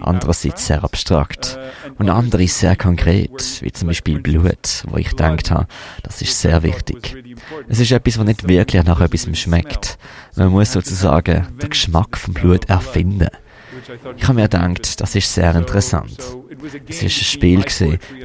Andererseits 0.00 0.66
sehr 0.66 0.84
abstrakt. 0.84 1.58
Und 1.98 2.10
andere 2.10 2.46
sehr 2.46 2.76
konkret, 2.76 3.62
wie 3.62 3.72
zum 3.72 3.88
Beispiel 3.88 4.20
Blut, 4.20 4.84
wo 4.86 4.96
ich 4.96 5.10
gedacht 5.10 5.50
habe, 5.50 5.66
das 6.02 6.22
ist 6.22 6.40
sehr 6.40 6.62
wichtig. 6.62 7.16
Es 7.68 7.80
ist 7.80 7.90
etwas, 7.90 8.18
was 8.18 8.26
nicht 8.26 8.48
wirklich 8.48 8.84
nach 8.84 9.00
etwas 9.00 9.26
schmeckt. 9.38 9.98
Man 10.36 10.48
muss 10.48 10.72
sozusagen 10.72 11.46
den 11.60 11.70
Geschmack 11.70 12.16
vom 12.16 12.34
Blut 12.34 12.68
erfinden. 12.68 13.28
Ich 14.16 14.24
habe 14.24 14.34
mir 14.34 14.42
gedacht, 14.48 15.00
das 15.00 15.14
ist 15.14 15.34
sehr 15.34 15.54
interessant. 15.54 16.18
Es 16.88 16.98
war 16.98 17.04
ein 17.04 17.10
Spiel 17.10 17.64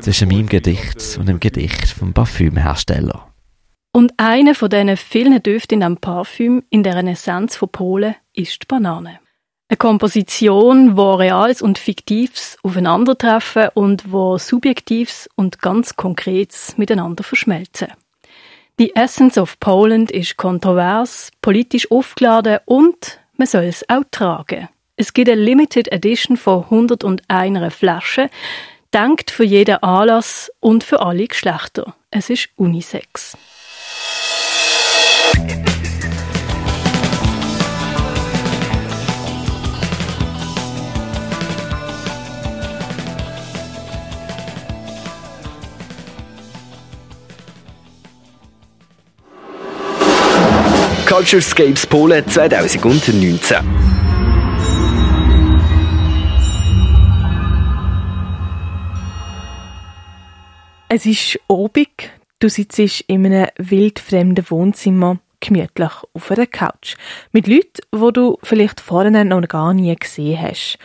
zwischen 0.01 0.29
meinem 0.29 0.47
Gedicht 0.47 1.17
und 1.19 1.27
dem 1.27 1.39
Gedicht 1.39 1.89
vom 1.89 2.13
Parfümhersteller. 2.13 3.27
Und 3.91 4.13
einer 4.17 4.55
von 4.55 4.69
diesen 4.69 4.95
vielen 4.97 5.41
Düften 5.41 5.79
in 5.79 5.83
einem 5.83 5.97
Parfüm, 5.97 6.63
in 6.69 6.83
der 6.83 6.95
Essenz 7.05 7.55
von 7.55 7.69
Polen, 7.69 8.15
ist 8.33 8.63
die 8.63 8.67
Banane. 8.67 9.19
Eine 9.67 9.77
Komposition, 9.77 10.97
wo 10.97 11.13
Reales 11.13 11.61
und 11.61 11.77
Fiktives 11.77 12.57
aufeinandertreffen 12.63 13.69
und 13.73 14.11
wo 14.11 14.37
Subjektives 14.37 15.29
und 15.35 15.61
ganz 15.61 15.95
Konkretes 15.95 16.77
miteinander 16.77 17.23
verschmelzen. 17.23 17.89
Die 18.79 18.95
Essence 18.95 19.37
of 19.37 19.59
Poland 19.59 20.09
ist 20.09 20.37
kontrovers, 20.37 21.31
politisch 21.41 21.91
aufgeladen 21.91 22.59
und 22.65 23.19
man 23.37 23.47
soll 23.47 23.65
es 23.65 23.87
auch 23.89 24.03
tragen. 24.09 24.69
Es 25.01 25.13
gibt 25.13 25.29
eine 25.29 25.39
Limited 25.39 25.93
Edition 25.93 26.35
von 26.35 26.65
101 26.65 27.73
Flaschen, 27.73 28.27
denkt 28.93 29.31
für 29.31 29.45
jeden 29.45 29.81
Anlass 29.81 30.51
und 30.59 30.83
für 30.83 30.99
alle 30.99 31.25
Geschlechter. 31.25 31.95
Es 32.11 32.29
ist 32.29 32.49
Unisex. 32.57 33.37
Culturescapes 51.07 51.87
Polen 51.87 52.27
2019. 52.27 53.98
Es 60.91 61.05
ist 61.05 61.39
obig. 61.47 62.09
Du 62.39 62.49
sitzt 62.49 62.79
in 62.79 63.23
einem 63.23 63.47
wildfremden 63.59 64.49
Wohnzimmer 64.49 65.19
gemütlich 65.39 65.91
auf 66.13 66.31
einer 66.31 66.47
Couch. 66.47 66.95
Mit 67.31 67.47
Leuten, 67.47 67.81
wo 67.91 68.09
du 68.09 68.39
vielleicht 68.41 68.81
vorher 68.81 69.23
noch 69.23 69.47
gar 69.47 69.75
nie 69.75 69.95
gesehen 69.95 70.41
hast. 70.41 70.79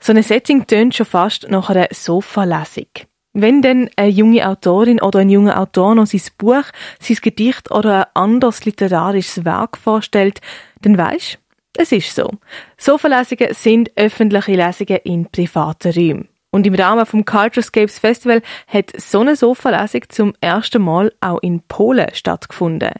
So 0.00 0.14
ein 0.14 0.22
Setting 0.22 0.66
tönt 0.66 0.94
schon 0.94 1.04
fast 1.04 1.50
nach 1.50 1.68
einer 1.68 1.88
Sofalesung. 1.90 2.86
Wenn 3.34 3.60
dann 3.60 3.90
eine 3.96 4.08
junge 4.08 4.48
Autorin 4.48 5.02
oder 5.02 5.18
ein 5.18 5.28
junger 5.28 5.60
Autor 5.60 5.96
noch 5.96 6.06
sein 6.06 6.22
Buch, 6.38 6.64
sein 6.98 7.18
Gedicht 7.20 7.70
oder 7.70 8.06
ein 8.06 8.22
anderes 8.22 8.64
literarisches 8.64 9.44
Werk 9.44 9.76
vorstellt, 9.76 10.40
dann 10.80 10.96
weisst, 10.96 11.38
es 11.76 11.92
ist 11.92 12.14
so. 12.14 12.30
Sofalesungen 12.78 13.52
sind 13.52 13.90
öffentliche 13.96 14.56
Lesungen 14.56 15.00
in 15.04 15.26
privaten 15.26 15.92
Räumen. 15.92 16.31
Und 16.52 16.66
im 16.66 16.74
Rahmen 16.74 17.06
vom 17.06 17.24
Culturescapes 17.24 17.98
Festival 17.98 18.42
hat 18.68 18.92
so 19.00 19.20
eine 19.20 19.36
Sofalesung 19.36 20.02
zum 20.10 20.34
ersten 20.40 20.82
Mal 20.82 21.12
auch 21.20 21.40
in 21.40 21.62
Polen 21.62 22.08
stattgefunden. 22.12 22.92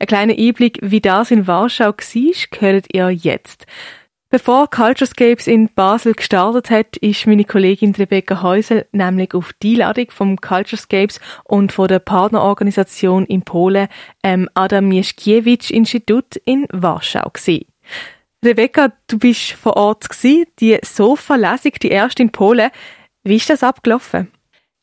Ein 0.00 0.06
kleiner 0.06 0.34
Einblick, 0.34 0.78
wie 0.82 1.00
das 1.00 1.30
in 1.30 1.46
Warschau 1.46 1.88
war, 1.88 2.48
gehört 2.50 2.86
ihr 2.92 3.10
jetzt. 3.10 3.66
Bevor 4.30 4.68
Culturescapes 4.68 5.46
in 5.46 5.68
Basel 5.68 6.14
gestartet 6.14 6.70
hat, 6.70 6.96
ist 6.96 7.26
meine 7.26 7.44
Kollegin 7.44 7.94
Rebecca 7.94 8.42
Häusel 8.42 8.86
nämlich 8.90 9.34
auf 9.34 9.52
die 9.62 9.74
Einladung 9.74 10.06
vom 10.10 10.40
Culturescapes 10.40 11.20
und 11.44 11.72
von 11.72 11.86
der 11.86 12.00
Partnerorganisation 12.00 13.26
in 13.26 13.42
Polen 13.42 13.86
ähm, 14.24 14.48
Adam 14.54 14.88
Mieszkiewicz 14.88 15.70
Institut 15.70 16.36
in 16.44 16.66
Warschau 16.72 17.30
gewesen. 17.30 17.66
Rebecca, 18.44 18.92
du 19.06 19.18
bist 19.18 19.52
vor 19.52 19.76
Ort 19.76 20.08
gewesen, 20.08 20.46
die 20.60 20.78
Sofa-Lesung, 20.82 21.72
die 21.82 21.88
erste 21.88 22.22
in 22.22 22.30
Polen. 22.30 22.70
Wie 23.22 23.36
ist 23.36 23.48
das 23.48 23.62
abgelaufen? 23.62 24.30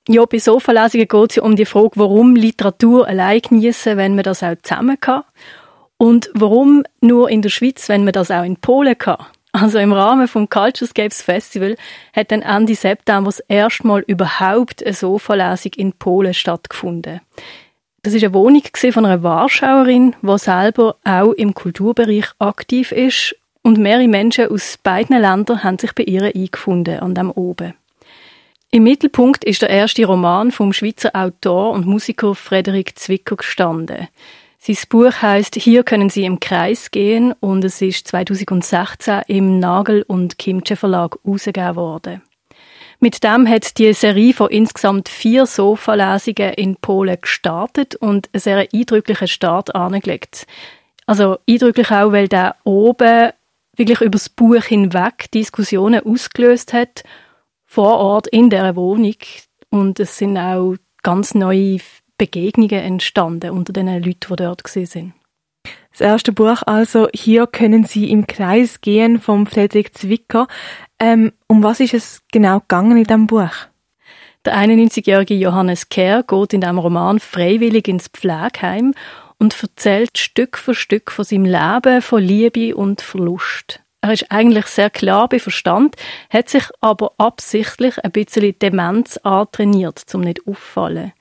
Ja, 0.08 0.26
bei 0.26 0.40
Sofa-Lesungen 0.40 1.08
geht 1.08 1.32
es 1.32 1.38
um 1.38 1.56
die 1.56 1.66
Frage, 1.66 1.92
warum 1.96 2.36
Literatur 2.36 3.08
allein 3.08 3.42
genießen, 3.42 3.98
wenn 3.98 4.16
man 4.16 4.24
das 4.24 4.42
auch 4.42 4.56
zusammen 4.64 5.00
kann. 5.00 5.24
Und 5.98 6.32
warum 6.34 6.84
nur 7.02 7.30
in 7.30 7.44
der 7.44 7.50
Schweiz, 7.50 7.88
wenn 7.88 8.04
man 8.04 8.14
das 8.14 8.32
auch 8.32 8.44
in 8.44 8.58
Polen 8.58 8.98
kann. 8.98 9.24
Also 9.52 9.78
im 9.78 9.94
Rahmen 9.94 10.28
vom 10.28 10.50
Culturescapes 10.50 11.22
Festival 11.22 11.76
hat 12.14 12.32
dann 12.32 12.42
Ende 12.42 12.74
September 12.74 13.28
das 13.28 13.42
erste 13.42 13.86
Mal 13.86 14.04
überhaupt 14.08 14.84
eine 14.84 14.94
Sofa-Lesung 14.94 15.74
in 15.76 15.94
Polen 15.94 16.34
stattgefunden. 16.34 17.22
Das 18.02 18.16
ist 18.16 18.24
eine 18.24 18.34
Wohnung 18.34 18.64
von 18.74 19.06
einer 19.06 19.22
Warschauerin, 19.22 20.16
die 20.24 20.38
selber 20.40 20.96
auch 21.04 21.34
im 21.34 21.54
Kulturbereich 21.54 22.26
aktiv 22.40 22.92
ist 22.92 23.36
und 23.64 23.78
mehrere 23.78 24.08
Menschen 24.08 24.50
aus 24.50 24.78
beiden 24.82 25.20
Ländern 25.20 25.64
haben 25.64 25.80
sich 25.80 25.94
bei 25.94 26.04
ihr 26.04 26.24
eingefunden 26.24 27.00
an 27.00 27.16
dem 27.16 27.32
oben. 27.32 27.74
Im 28.72 28.84
Mittelpunkt 28.84 29.44
ist 29.44 29.62
der 29.62 29.70
erste 29.70 30.06
Roman 30.06 30.52
vom 30.52 30.72
Schweizer 30.72 31.12
Autor 31.14 31.72
und 31.72 31.86
Musiker 31.86 32.36
Frederik 32.36 32.98
Zwicker 32.98 33.36
gestanden. 33.36 34.08
Sein 34.60 34.78
Buch 34.90 35.22
heißt 35.22 35.56
Hier 35.56 35.84
können 35.84 36.10
Sie 36.10 36.24
im 36.24 36.40
Kreis 36.40 36.92
gehen 36.92 37.34
und 37.40 37.66
es 37.66 37.82
ist 37.82 38.08
2016 38.08 39.24
im 39.28 39.60
Nagel 39.60 40.04
und 40.04 40.38
Kimche 40.38 40.76
Verlag 40.76 41.18
herausgegeben 41.24 41.76
worden. 41.76 42.22
Mit 43.00 43.24
dem 43.24 43.50
hat 43.50 43.80
die 43.80 43.92
Serie 43.94 44.34
von 44.34 44.52
insgesamt 44.52 45.10
vier 45.10 45.48
Sofa-Lesungen 45.48 46.54
in 46.54 46.76
Polen 46.76 47.18
gestartet 47.20 47.96
und 47.96 48.30
einen 48.32 48.40
sehr 48.40 48.68
eindrücklichen 48.72 49.28
Start 49.28 49.74
angelegt. 49.74 50.46
Also 51.08 51.40
eindrücklich 51.50 51.90
auch, 51.90 52.12
weil 52.12 52.28
der 52.28 52.56
oben 52.64 53.32
wirklich 53.82 54.02
über 54.02 54.12
das 54.12 54.30
Buch 54.30 54.64
hinweg 54.64 55.32
Diskussionen 55.34 56.06
ausgelöst 56.06 56.72
hat, 56.72 57.04
vor 57.66 57.98
Ort 57.98 58.28
in 58.28 58.50
der 58.52 58.76
Wohnung. 58.76 59.16
Und 59.70 60.00
es 60.00 60.18
sind 60.18 60.38
auch 60.38 60.76
ganz 61.02 61.34
neue 61.34 61.80
Begegnungen 62.18 62.80
entstanden 62.80 63.50
unter 63.50 63.74
den 63.74 63.88
Leuten, 63.88 64.28
die 64.30 64.36
dort 64.36 64.68
sind. 64.68 65.14
Das 65.92 66.02
erste 66.02 66.32
Buch 66.32 66.62
also 66.66 67.08
«Hier 67.14 67.48
können 67.48 67.84
Sie 67.84 68.12
im 68.12 68.28
Kreis 68.28 68.82
gehen» 68.82 69.20
von 69.20 69.48
Friedrich 69.48 69.94
Zwicker. 69.94 70.48
Ähm, 71.00 71.34
um 71.48 71.64
was 71.64 71.80
ist 71.80 71.94
es 71.94 72.22
genau 72.32 72.60
gegangen 72.60 72.98
in 72.98 73.04
diesem 73.04 73.28
Buch? 73.28 73.52
Der 74.46 74.56
91-jährige 74.56 75.36
Johannes 75.36 75.90
Kerr 75.90 76.24
geht 76.24 76.54
in 76.54 76.62
diesem 76.62 76.78
Roman 76.78 77.20
freiwillig 77.20 77.88
ins 77.88 78.08
Pflegeheim 78.08 78.94
und 79.42 79.60
erzählt 79.60 80.20
Stück 80.20 80.56
für 80.56 80.76
Stück 80.76 81.12
von 81.12 81.26
seinem 81.26 81.46
Leben, 81.46 82.04
von 82.04 82.22
Liebe 82.22 82.76
und 82.76 83.02
Verlust. 83.02 83.80
Er 84.02 84.14
ist 84.14 84.32
eigentlich 84.32 84.68
sehr 84.68 84.92
klar 84.92 85.28
bei 85.28 85.40
Verstand, 85.40 85.96
hat 86.30 86.48
sich 86.48 86.64
aber 86.80 87.14
absichtlich 87.18 87.98
ein 88.04 88.12
bisschen 88.12 88.58
Demenz 88.60 89.18
antrainiert, 89.18 90.04
um 90.14 90.22
nicht 90.22 90.46
auffallen. 90.46 91.14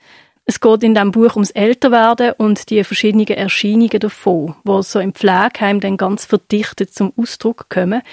Es 0.45 0.59
geht 0.59 0.83
in 0.83 0.93
diesem 0.93 1.11
Buch 1.11 1.35
ums 1.35 1.49
Älterwerden 1.49 2.33
und 2.37 2.69
die 2.69 2.83
verschiedenen 2.83 3.25
Erscheinungen 3.25 3.99
davon, 3.99 4.55
die 4.67 4.83
so 4.83 4.99
im 4.99 5.15
Pflegeheim 5.15 5.79
dann 5.79 5.97
ganz 5.97 6.25
verdichtet 6.25 6.93
zum 6.93 7.13
Ausdruck 7.17 7.69
kommen. 7.69 8.03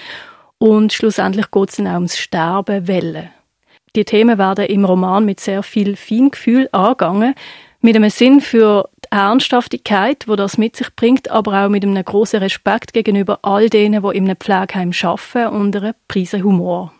Und 0.57 0.91
schlussendlich 0.91 1.51
geht 1.51 1.69
es 1.69 1.75
dann 1.75 1.87
auch 1.87 1.95
ums 1.95 2.17
Sterben 2.17 2.87
Wellen. 2.87 3.29
Die 3.95 4.05
Themen 4.05 4.39
werden 4.39 4.65
im 4.65 4.85
Roman 4.85 5.25
mit 5.25 5.39
sehr 5.39 5.61
viel 5.61 5.95
Feingefühl 5.95 6.67
angegangen, 6.71 7.35
mit 7.81 7.95
einem 7.95 8.09
Sinn 8.09 8.41
für 8.41 8.89
Ernsthaftigkeit, 9.11 10.27
wo 10.27 10.35
das 10.35 10.57
mit 10.57 10.75
sich 10.75 10.95
bringt, 10.95 11.29
aber 11.29 11.65
auch 11.65 11.69
mit 11.69 11.83
einem 11.83 12.03
großen 12.03 12.39
Respekt 12.39 12.93
gegenüber 12.93 13.39
all 13.41 13.69
denen, 13.69 14.01
die 14.01 14.17
einem 14.17 14.35
Pflegeheim 14.35 14.91
arbeiten 15.01 15.55
und 15.55 15.75
einer 15.75 15.95
Prise 16.07 16.43
Humor. 16.43 16.93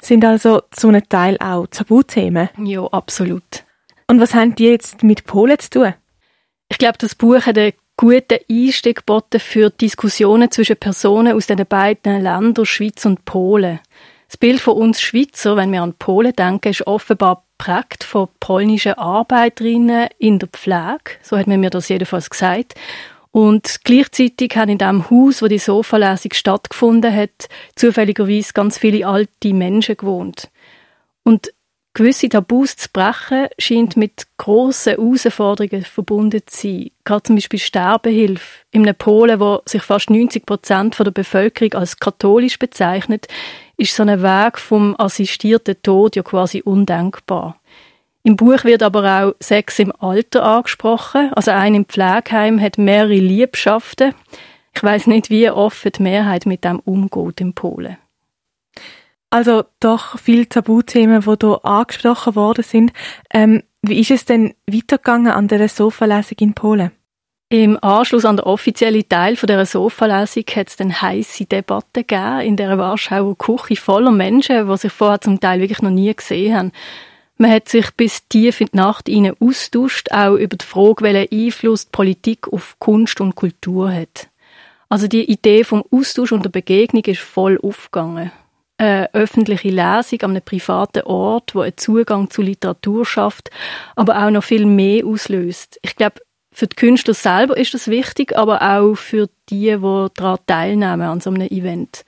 Sind 0.00 0.24
also 0.24 0.62
zu 0.70 0.88
einem 0.88 1.08
Teil 1.08 1.36
auch 1.40 1.66
Tabuthemen? 1.66 2.50
Ja, 2.62 2.84
absolut. 2.86 3.64
Und 4.06 4.20
was 4.20 4.34
haben 4.34 4.54
die 4.54 4.66
jetzt 4.66 5.02
mit 5.02 5.24
Polen 5.24 5.58
zu 5.58 5.70
tun? 5.70 5.94
Ich 6.70 6.78
glaube, 6.78 6.98
das 6.98 7.14
Buch 7.14 7.40
hat 7.42 7.58
einen 7.58 7.72
guten 7.96 8.38
Einstieg 8.50 8.98
geboten 8.98 9.40
für 9.40 9.70
Diskussionen 9.70 10.50
zwischen 10.50 10.76
Personen 10.76 11.34
aus 11.34 11.46
den 11.46 11.66
beiden 11.66 12.22
Ländern, 12.22 12.64
Schweiz 12.64 13.04
und 13.04 13.24
Polen. 13.24 13.80
Das 14.28 14.36
Bild 14.36 14.60
von 14.60 14.76
uns 14.76 15.00
Schweizer, 15.00 15.56
wenn 15.56 15.72
wir 15.72 15.82
an 15.82 15.94
Polen 15.94 16.34
denken, 16.34 16.68
ist 16.68 16.86
offenbar 16.86 17.44
prägt 17.56 18.04
von 18.04 18.28
polnischen 18.40 18.92
Arbeiterinnen 18.92 20.08
in 20.18 20.38
der 20.38 20.48
Pflege. 20.48 21.16
So 21.22 21.36
hat 21.36 21.46
man 21.46 21.60
mir 21.60 21.70
das 21.70 21.88
jedenfalls 21.88 22.30
gesagt. 22.30 22.74
Und 23.30 23.80
gleichzeitig 23.84 24.54
haben 24.56 24.70
in 24.70 24.78
dem 24.78 25.10
Haus, 25.10 25.42
wo 25.42 25.48
die 25.48 25.58
Sofalesung 25.58 26.32
stattgefunden 26.34 27.14
hat, 27.14 27.48
zufälligerweise 27.74 28.52
ganz 28.52 28.78
viele 28.78 29.06
alte 29.06 29.54
Menschen 29.54 29.96
gewohnt. 29.96 30.50
Und 31.24 31.52
gewisse 31.94 32.28
Tabus 32.28 32.76
zu 32.76 32.88
brechen, 32.92 33.48
scheint 33.58 33.96
mit 33.96 34.26
grossen 34.36 34.96
Herausforderungen 34.96 35.84
verbunden 35.84 36.42
zu 36.46 36.68
sein. 36.68 36.90
Gerade 37.04 37.22
zum 37.24 37.36
Beispiel 37.36 37.58
Sterbehilfe. 37.58 38.64
In 38.70 38.82
einem 38.82 38.94
Polen, 38.94 39.40
wo 39.40 39.62
sich 39.66 39.82
fast 39.82 40.10
90 40.10 40.46
Prozent 40.46 40.98
der 40.98 41.10
Bevölkerung 41.10 41.74
als 41.74 41.98
katholisch 41.98 42.58
bezeichnet, 42.58 43.26
ist 43.78 43.94
so 43.94 44.02
ein 44.02 44.22
Weg 44.22 44.58
vom 44.58 44.94
assistierten 44.98 45.80
Tod 45.82 46.16
ja 46.16 46.22
quasi 46.22 46.60
undenkbar. 46.60 47.58
Im 48.24 48.36
Buch 48.36 48.64
wird 48.64 48.82
aber 48.82 49.22
auch 49.24 49.34
Sex 49.40 49.78
im 49.78 49.92
Alter 49.98 50.42
angesprochen. 50.42 51.32
Also 51.34 51.52
ein 51.52 51.74
im 51.74 51.86
Pflegeheim 51.86 52.60
hat 52.60 52.76
mehrere 52.76 53.14
Liebschaften. 53.14 54.14
Ich 54.74 54.82
weiß 54.82 55.06
nicht, 55.06 55.30
wie 55.30 55.48
offen 55.48 55.92
die 55.92 56.02
Mehrheit 56.02 56.44
mit 56.44 56.64
dem 56.64 56.80
umgeht 56.80 57.40
in 57.40 57.54
Polen. 57.54 57.96
Also 59.30 59.64
doch 59.80 60.18
viele 60.18 60.48
Tabuthemen, 60.48 61.20
die 61.20 61.36
hier 61.40 61.64
angesprochen 61.64 62.34
worden 62.34 62.64
sind. 62.64 62.92
Ähm, 63.32 63.62
wie 63.82 64.00
ist 64.00 64.10
es 64.10 64.24
denn 64.24 64.54
weitergegangen 64.66 65.32
an 65.32 65.48
der 65.48 65.68
Sofalesung 65.68 66.38
in 66.40 66.54
Polen? 66.54 66.90
Im 67.50 67.82
Anschluss 67.82 68.26
an 68.26 68.36
den 68.36 68.44
offiziellen 68.44 69.08
Teil 69.08 69.34
dieser 69.34 69.64
Sofalesung 69.64 70.44
hat 70.54 70.68
es 70.68 70.76
dann 70.76 71.00
heisse 71.00 71.46
Debatten 71.46 72.06
gegeben 72.06 72.40
in 72.40 72.56
der 72.58 72.76
Warschauer 72.76 73.38
Küche 73.38 73.76
voller 73.76 74.10
Menschen, 74.10 74.68
die 74.68 74.76
sich 74.76 74.92
vorher 74.92 75.22
zum 75.22 75.40
Teil 75.40 75.60
wirklich 75.60 75.80
noch 75.80 75.90
nie 75.90 76.14
gesehen 76.14 76.54
haben. 76.54 76.72
Man 77.38 77.50
hat 77.50 77.70
sich 77.70 77.90
bis 77.92 78.28
tief 78.28 78.60
in 78.60 78.68
die 78.72 78.76
Nacht 78.76 79.08
hinein 79.08 79.34
austauscht, 79.40 80.12
auch 80.12 80.34
über 80.34 80.56
die 80.58 80.64
Frage, 80.66 81.02
welchen 81.02 81.46
Einfluss 81.46 81.86
die 81.86 81.92
Politik 81.92 82.52
auf 82.52 82.76
Kunst 82.80 83.18
und 83.22 83.34
Kultur 83.34 83.94
hat. 83.94 84.28
Also 84.90 85.08
die 85.08 85.30
Idee 85.30 85.64
vom 85.64 85.82
Austausch 85.90 86.32
und 86.32 86.44
der 86.44 86.50
Begegnung 86.50 87.04
ist 87.04 87.20
voll 87.20 87.58
aufgegangen 87.62 88.30
eine 88.78 89.12
öffentliche 89.12 89.70
Lesung 89.70 90.22
an 90.22 90.30
einem 90.30 90.42
privaten 90.42 91.02
Ort, 91.02 91.54
wo 91.54 91.62
einen 91.62 91.76
Zugang 91.76 92.30
zu 92.30 92.42
Literatur 92.42 93.04
schafft, 93.04 93.50
aber 93.96 94.24
auch 94.24 94.30
noch 94.30 94.44
viel 94.44 94.66
mehr 94.66 95.04
auslöst. 95.04 95.80
Ich 95.82 95.96
glaube, 95.96 96.20
für 96.58 96.66
die 96.66 96.74
Künstler 96.74 97.14
selber 97.14 97.56
ist 97.56 97.72
das 97.72 97.86
wichtig, 97.86 98.36
aber 98.36 98.60
auch 98.62 98.96
für 98.96 99.28
die, 99.48 99.76
die 99.76 100.06
daran 100.14 100.38
teilnehmen 100.44 101.02
an 101.02 101.20
so 101.20 101.30
einem 101.30 101.46
Event. 101.46 102.04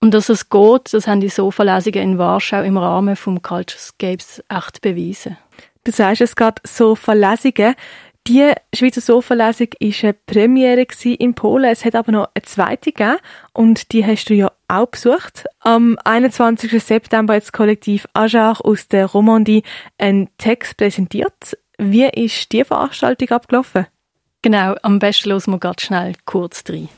Und 0.00 0.14
dass 0.14 0.28
es 0.28 0.48
geht, 0.48 0.94
das 0.94 1.08
haben 1.08 1.20
die 1.20 1.28
Sofa-Lesungen 1.28 2.12
in 2.12 2.18
Warschau 2.18 2.62
im 2.62 2.76
Rahmen 2.76 3.16
vom 3.16 3.42
Culturescapes 3.42 4.40
echt 4.48 4.82
bewiesen. 4.82 5.36
Du 5.82 5.90
sagst 5.90 6.20
es 6.20 6.36
gerade, 6.36 6.62
Sofa-Lesungen. 6.64 7.74
Die 8.28 8.52
Schweizer 8.72 9.00
Sofa-Lesung 9.00 9.70
war 9.80 10.04
eine 10.04 10.12
Premiere 10.26 10.86
in 11.18 11.34
Polen. 11.34 11.72
Es 11.72 11.84
hat 11.84 11.96
aber 11.96 12.12
noch 12.12 12.28
eine 12.34 12.42
zweite 12.44 12.92
gegeben 12.92 13.16
und 13.52 13.90
die 13.90 14.06
hast 14.06 14.26
du 14.26 14.34
ja 14.34 14.52
auch 14.68 14.86
besucht. 14.86 15.44
Am 15.58 15.98
21. 16.04 16.80
September 16.80 17.34
hat 17.34 17.42
das 17.42 17.50
Kollektiv 17.50 18.06
Ajar 18.12 18.64
aus 18.64 18.86
der 18.86 19.06
Romandie 19.06 19.64
einen 19.98 20.28
Text 20.38 20.76
präsentiert. 20.76 21.56
Wie 21.78 22.06
ist 22.06 22.52
die 22.52 22.64
Veranstaltung 22.64 23.30
abgelaufen? 23.30 23.86
Genau, 24.42 24.74
am 24.82 24.98
besten 24.98 25.30
los 25.30 25.46
wir 25.46 25.58
ganz 25.58 25.82
schnell 25.82 26.14
kurz 26.24 26.64
rein. 26.68 26.88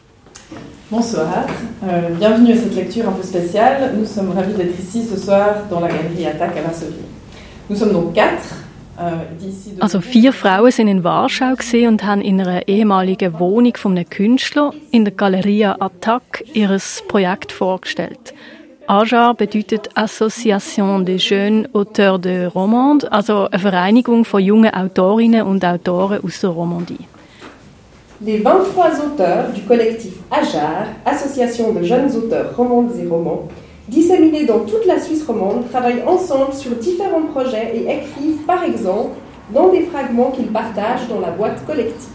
Bonsoir, 0.90 1.46
euh, 1.82 2.10
bienvenue 2.18 2.52
à 2.52 2.56
cette 2.56 2.74
lecture 2.74 3.08
un 3.08 3.12
peu 3.12 3.22
spéciale. 3.22 3.94
Nous 3.96 4.06
sommes 4.06 4.32
ravis 4.32 4.54
d'être 4.54 4.78
ici 4.78 5.04
ce 5.04 5.16
soir 5.16 5.66
dans 5.70 5.80
la 5.80 5.88
galerie 5.88 6.26
Attaque 6.26 6.56
à 6.58 6.62
Varsovie. 6.62 6.94
Nous 7.68 7.76
sommes 7.76 7.92
donc 7.92 8.14
quatre 8.14 8.64
also 9.80 10.00
vier 10.00 10.32
Frauen 10.32 10.70
sind 10.70 10.88
in 10.88 11.02
Warschau 11.02 11.54
und 11.88 12.04
haben 12.04 12.20
in 12.20 12.40
einer 12.40 12.68
ehemaligen 12.68 13.38
Wohnung 13.38 13.76
von 13.76 13.96
einem 13.96 14.08
Künstler 14.08 14.72
in 14.92 15.04
der 15.04 15.14
Galeria 15.14 15.76
Attac 15.80 16.44
ihr 16.52 16.78
Projekt 17.08 17.50
vorgestellt. 17.50 18.34
AJAR 18.87 19.35
bedeutet 19.35 19.88
Association 19.94 21.01
des 21.01 21.18
Jeunes 21.18 21.66
Auteurs 21.73 22.18
de 22.18 22.47
Romande, 22.47 23.09
also 23.11 23.49
eine 23.51 23.59
Vereinigung 23.59 24.25
von 24.27 24.40
jungen 24.40 24.75
Autorinnen 24.75 25.42
und 25.42 25.64
Autoren 25.64 26.20
aus 26.23 26.40
der 26.40 26.51
Romandie. 26.51 27.07
Les 28.20 28.38
23 28.38 29.01
auteurs 29.01 29.53
du 29.55 29.62
collectif 29.62 30.12
AJAR, 30.31 30.88
Association 31.05 31.73
de 31.73 31.83
jeunes 31.83 32.14
auteurs 32.14 32.55
romandes 32.57 32.92
et 32.99 33.07
romans, 33.07 33.49
disséminés 33.88 34.44
dans 34.44 34.61
toute 34.61 34.85
la 34.87 35.01
Suisse 35.01 35.25
romande, 35.27 35.70
travaillent 35.70 36.03
ensemble 36.07 36.53
sur 36.53 36.73
différents 36.73 37.27
projets 37.33 37.73
et 37.75 37.85
écrivent 37.85 38.44
par 38.47 38.64
exemple 38.64 39.16
dans 39.53 39.68
des 39.68 39.83
fragments 39.85 40.31
qu'ils 40.31 40.53
partagent 40.53 41.09
dans 41.09 41.20
la 41.20 41.31
boîte 41.31 41.64
collective. 41.66 42.11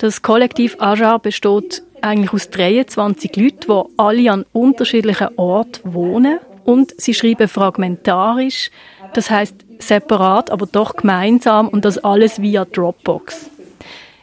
Das 0.00 0.22
Kollektiv 0.22 0.76
Ajar 0.78 1.18
besteht 1.20 1.82
eigentlich 2.02 2.32
aus 2.32 2.50
23 2.50 3.36
Leuten, 3.36 3.60
die 3.68 3.92
alle 3.96 4.32
an 4.32 4.46
unterschiedlichen 4.52 5.28
Orten 5.36 5.94
wohnen. 5.94 6.38
Und 6.64 7.00
sie 7.00 7.14
schreiben 7.14 7.48
fragmentarisch, 7.48 8.70
das 9.14 9.30
heißt 9.30 9.54
separat, 9.78 10.50
aber 10.50 10.66
doch 10.66 10.96
gemeinsam. 10.96 11.68
Und 11.68 11.84
das 11.84 11.98
alles 11.98 12.40
via 12.40 12.64
Dropbox. 12.64 13.50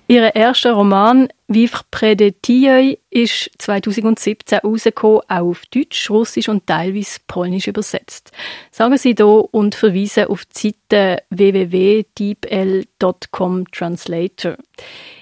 Ihr 0.10 0.34
erster 0.36 0.72
Roman 0.72 1.28
«Vivre 1.50 1.84
près 1.92 2.16
de 2.16 2.32
Tilleuil» 2.32 2.98
ist 3.10 3.52
2017 3.58 4.60
rausgekommen, 4.60 5.20
auch 5.28 5.42
auf 5.42 5.66
Deutsch, 5.66 6.10
Russisch 6.10 6.48
und 6.48 6.66
teilweise 6.66 7.20
Polnisch 7.28 7.68
übersetzt. 7.68 8.32
Sagen 8.72 8.98
Sie 8.98 9.16
hier 9.18 9.54
und 9.54 9.76
verweisen 9.76 10.28
auf 10.28 10.46
die 10.46 10.74
Seite 10.90 11.24
www.deepl.com 11.30 13.70
Translator. 13.72 14.56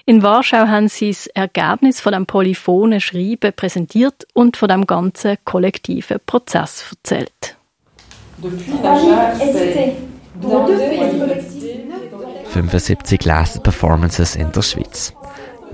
In 0.04 0.22
Warschau 0.22 0.68
haben 0.68 0.86
Sie 0.86 1.10
das 1.10 1.26
Ergebnis 1.28 2.00
von 2.00 2.12
dem 2.12 2.26
polyphonen 2.26 3.00
Schreiben 3.00 3.52
präsentiert 3.54 4.24
und 4.34 4.56
von 4.56 4.68
dem 4.68 4.86
ganzen 4.86 5.36
kollektiven 5.44 6.18
Prozess 6.24 6.84
erzählt. 6.92 7.56
Depuis 8.38 8.70
dans 10.40 10.66
deux 10.66 10.78
pays 10.78 11.85
75 12.56 13.22
Leseperformances 13.26 14.34
in 14.34 14.50
der 14.50 14.62
Schweiz. 14.62 15.12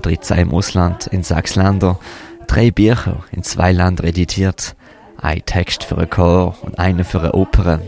13 0.01 0.39
im 0.39 0.53
Ausland 0.53 1.07
in 1.07 1.23
sechs 1.23 1.55
Ländern, 1.55 1.97
drei 2.45 2.71
Bücher 2.71 3.23
in 3.31 3.41
zwei 3.41 3.71
Ländern 3.71 4.05
editiert, 4.05 4.75
ein 5.15 5.45
Text 5.45 5.85
für 5.85 5.97
einen 5.97 6.09
Chor 6.09 6.57
und 6.61 6.77
einen 6.77 7.05
für 7.05 7.21
eine 7.21 7.31
Oper, 7.31 7.79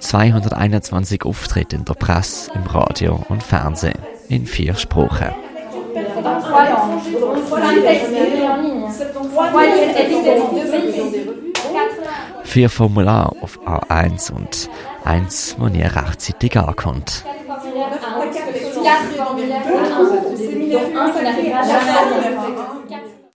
221 0.00 1.24
Auftritte 1.24 1.76
in 1.76 1.86
der 1.86 1.94
Presse, 1.94 2.50
im 2.54 2.64
Radio 2.64 3.24
und 3.30 3.42
Fernsehen 3.42 3.98
in 4.28 4.44
vier 4.44 4.74
Sprachen. 4.74 5.30
Vier 12.44 12.68
Formulare 12.68 13.34
auf 13.40 13.58
A1 13.66 14.30
und 14.30 14.68
eins, 15.04 15.56
das 15.58 15.72
ihr 15.72 15.96
rechtzeitig 15.96 16.58
ankommt. 16.58 17.24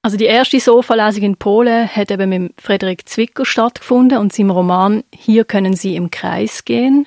Also 0.04 0.18
die 0.18 0.26
erste 0.26 0.60
Sofalesung 0.60 1.24
in 1.24 1.38
Polen 1.38 1.88
hat 1.88 2.10
eben 2.10 2.30
mit 2.30 2.54
Frederik 2.60 3.08
Zwicker 3.08 3.46
stattgefunden 3.46 4.18
und 4.18 4.34
seinem 4.34 4.52
Roman 4.52 5.04
Hier 5.14 5.46
können 5.46 5.76
Sie 5.76 5.96
im 5.96 6.10
Kreis 6.10 6.66
gehen. 6.66 7.06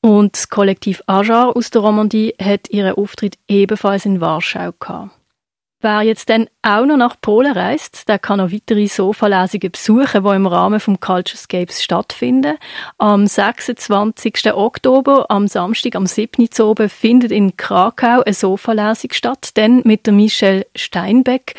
Und 0.00 0.34
das 0.34 0.48
Kollektiv 0.48 1.02
Ajar 1.06 1.56
aus 1.56 1.70
der 1.70 1.80
Romandie 1.80 2.34
hat 2.42 2.68
ihren 2.70 2.94
Auftritt 2.96 3.38
ebenfalls 3.48 4.04
in 4.04 4.20
Warschau 4.20 4.72
gehabt. 4.78 5.12
Wer 5.84 6.00
jetzt 6.00 6.30
dann 6.30 6.48
auch 6.62 6.86
noch 6.86 6.96
nach 6.96 7.20
Polen 7.20 7.52
reist, 7.52 8.08
der 8.08 8.18
kann 8.18 8.38
noch 8.38 8.50
weitere 8.50 8.86
Sofalesungen 8.86 9.70
besuchen, 9.70 10.24
die 10.24 10.30
im 10.30 10.46
Rahmen 10.46 10.80
vom 10.80 10.98
Culturescapes 10.98 11.84
stattfinden. 11.84 12.56
Am 12.96 13.26
26. 13.26 14.54
Oktober, 14.54 15.26
am 15.28 15.46
Samstag, 15.46 15.96
am 15.96 16.06
7. 16.06 16.44
Oktober, 16.44 16.88
findet 16.88 17.32
in 17.32 17.58
Krakau 17.58 18.22
eine 18.22 18.32
Sofalesung 18.32 19.12
statt, 19.12 19.50
dann 19.58 19.82
mit 19.84 20.06
der 20.06 20.14
Michelle 20.14 20.66
Steinbeck. 20.74 21.54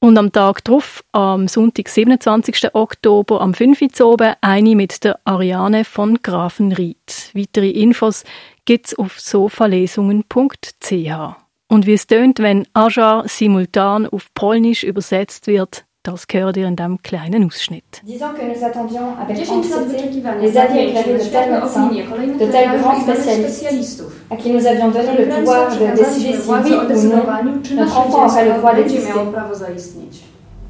Und 0.00 0.18
am 0.18 0.32
Tag 0.32 0.64
darauf, 0.64 1.04
am 1.12 1.46
Sonntag, 1.46 1.90
27. 1.90 2.74
Oktober, 2.74 3.40
am 3.40 3.54
5. 3.54 3.82
Oktober, 3.82 4.36
eine 4.40 4.74
mit 4.74 5.04
der 5.04 5.20
Ariane 5.24 5.84
von 5.84 6.20
Grafenried. 6.20 7.30
Weitere 7.34 7.70
Infos 7.70 8.24
gibt's 8.64 8.98
auf 8.98 9.20
sofalesungen.ch. 9.20 11.49
Und 11.70 11.86
wie 11.86 11.92
es 11.92 12.08
tönt, 12.08 12.40
wenn 12.40 12.66
Ajar 12.74 13.22
simultan 13.28 14.04
auf 14.04 14.26
Polnisch 14.34 14.82
übersetzt 14.82 15.46
wird, 15.46 15.84
das 16.02 16.26
gehört 16.26 16.56
ihr 16.56 16.66
in 16.66 16.74
diesem 16.74 17.00
kleinen 17.00 17.46
Ausschnitt. 17.46 18.02
Disons 18.02 18.34
que 18.34 18.44
nous 18.44 18.64
attendions 18.64 19.16
avec 19.16 19.38
anxiété 19.48 20.10
les 20.40 20.56
avis 20.58 20.78
éclairés 20.78 21.12
de 21.12 21.30
tels 21.30 21.52
médecins, 21.52 21.88
de 21.88 22.46
tels 22.46 22.80
grands 22.80 23.00
spécialistes, 23.00 24.02
à 24.30 24.36
qui 24.36 24.50
nous 24.50 24.66
avions 24.66 24.90
donné 24.90 25.16
le 25.16 25.28
pouvoir 25.28 25.70
de 25.70 25.96
décider 25.96 26.38
si 26.40 26.50
oui 26.50 26.72
ou 26.72 27.08
non 27.08 27.76
notre 27.76 27.98
enfant 27.98 28.26
aurait 28.26 28.46
le 28.46 28.58
droit 28.58 28.74
d'exister. 28.74 29.12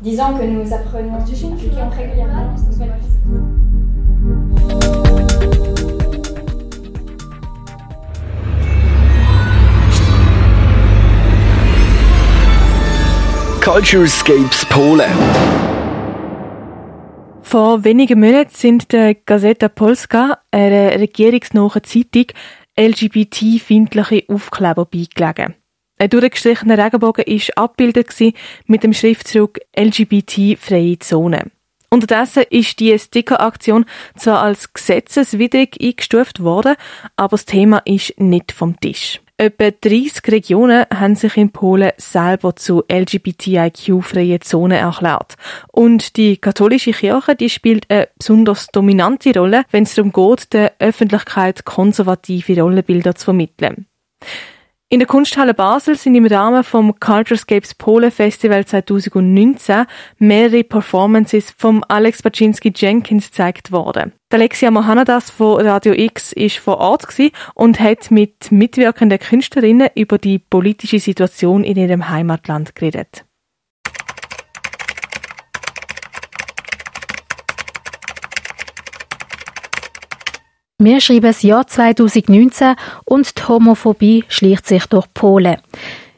Disons 0.02 0.34
que 0.34 0.44
nous 0.44 0.74
apprenons, 0.74 1.14
appliquions 1.14 1.56
régulièrement 1.96 2.54
Culturescapes 13.60 14.64
Polen. 14.64 15.10
Vor 17.42 17.84
wenigen 17.84 18.18
Monaten 18.18 18.54
sind 18.54 18.90
der 18.90 19.14
Gazeta 19.14 19.68
Polska, 19.68 20.38
einer 20.50 20.98
regierungsnahen 20.98 21.84
Zeitung, 21.84 22.28
LGBT-feindliche 22.78 24.24
Aufkleber 24.28 24.86
beigelegen. 24.86 25.56
Ein 25.98 26.08
durchgestrichener 26.08 26.82
Regenbogen 26.82 27.26
war 27.26 27.64
abgebildet 27.64 28.34
mit 28.64 28.82
dem 28.82 28.94
Schriftzug 28.94 29.58
LGBT-freie 29.78 30.98
Zone. 30.98 31.50
Unterdessen 31.90 32.44
ist 32.48 32.80
die 32.80 32.98
Sticker-Aktion 32.98 33.84
zwar 34.16 34.40
als 34.42 34.72
gesetzeswidrig 34.72 35.76
eingestuft 35.82 36.42
worden, 36.42 36.76
aber 37.16 37.32
das 37.32 37.44
Thema 37.44 37.82
ist 37.84 38.18
nicht 38.18 38.52
vom 38.52 38.80
Tisch. 38.80 39.20
Etwa 39.40 39.70
30 39.70 40.30
Regionen 40.32 40.84
haben 40.94 41.16
sich 41.16 41.38
in 41.38 41.50
Polen 41.50 41.92
selber 41.96 42.56
zu 42.56 42.84
LGBTIQ-freien 42.92 44.42
Zonen 44.42 44.76
erklärt. 44.76 45.36
Und 45.72 46.18
die 46.18 46.36
katholische 46.36 46.90
Kirche, 46.92 47.36
die 47.36 47.48
spielt 47.48 47.88
eine 47.88 48.10
besonders 48.18 48.66
dominante 48.66 49.32
Rolle, 49.32 49.64
wenn 49.70 49.84
es 49.84 49.94
darum 49.94 50.12
geht, 50.12 50.52
der 50.52 50.74
Öffentlichkeit 50.78 51.64
konservative 51.64 52.60
Rollenbilder 52.60 53.14
zu 53.14 53.24
vermitteln. 53.24 53.86
In 54.92 54.98
der 54.98 55.06
Kunsthalle 55.06 55.54
Basel 55.54 55.94
sind 55.94 56.16
im 56.16 56.26
Rahmen 56.26 56.64
vom 56.64 56.98
Culturescapes 56.98 57.76
Polen 57.76 58.10
Festival 58.10 58.66
2019 58.66 59.86
mehrere 60.18 60.64
Performances 60.64 61.54
vom 61.56 61.84
Alex 61.86 62.22
Baczynski 62.22 62.72
Jenkins 62.74 63.26
gezeigt 63.26 63.70
worden. 63.70 64.12
Alexia 64.32 64.72
Mohanadas 64.72 65.30
von 65.30 65.64
Radio 65.64 65.92
X 65.92 66.32
ist 66.32 66.56
vor 66.56 66.78
Ort 66.78 67.06
und 67.54 67.78
hat 67.78 68.10
mit 68.10 68.50
mitwirkenden 68.50 69.20
Künstlerinnen 69.20 69.90
über 69.94 70.18
die 70.18 70.40
politische 70.40 70.98
Situation 70.98 71.62
in 71.62 71.76
ihrem 71.76 72.08
Heimatland 72.08 72.74
geredet. 72.74 73.24
Wir 80.82 80.98
schreiben 81.02 81.26
das 81.26 81.42
Jahr 81.42 81.66
2019 81.66 82.74
und 83.04 83.38
die 83.38 83.42
Homophobie 83.46 84.24
schleicht 84.28 84.66
sich 84.66 84.86
durch 84.86 85.12
Polen. 85.12 85.58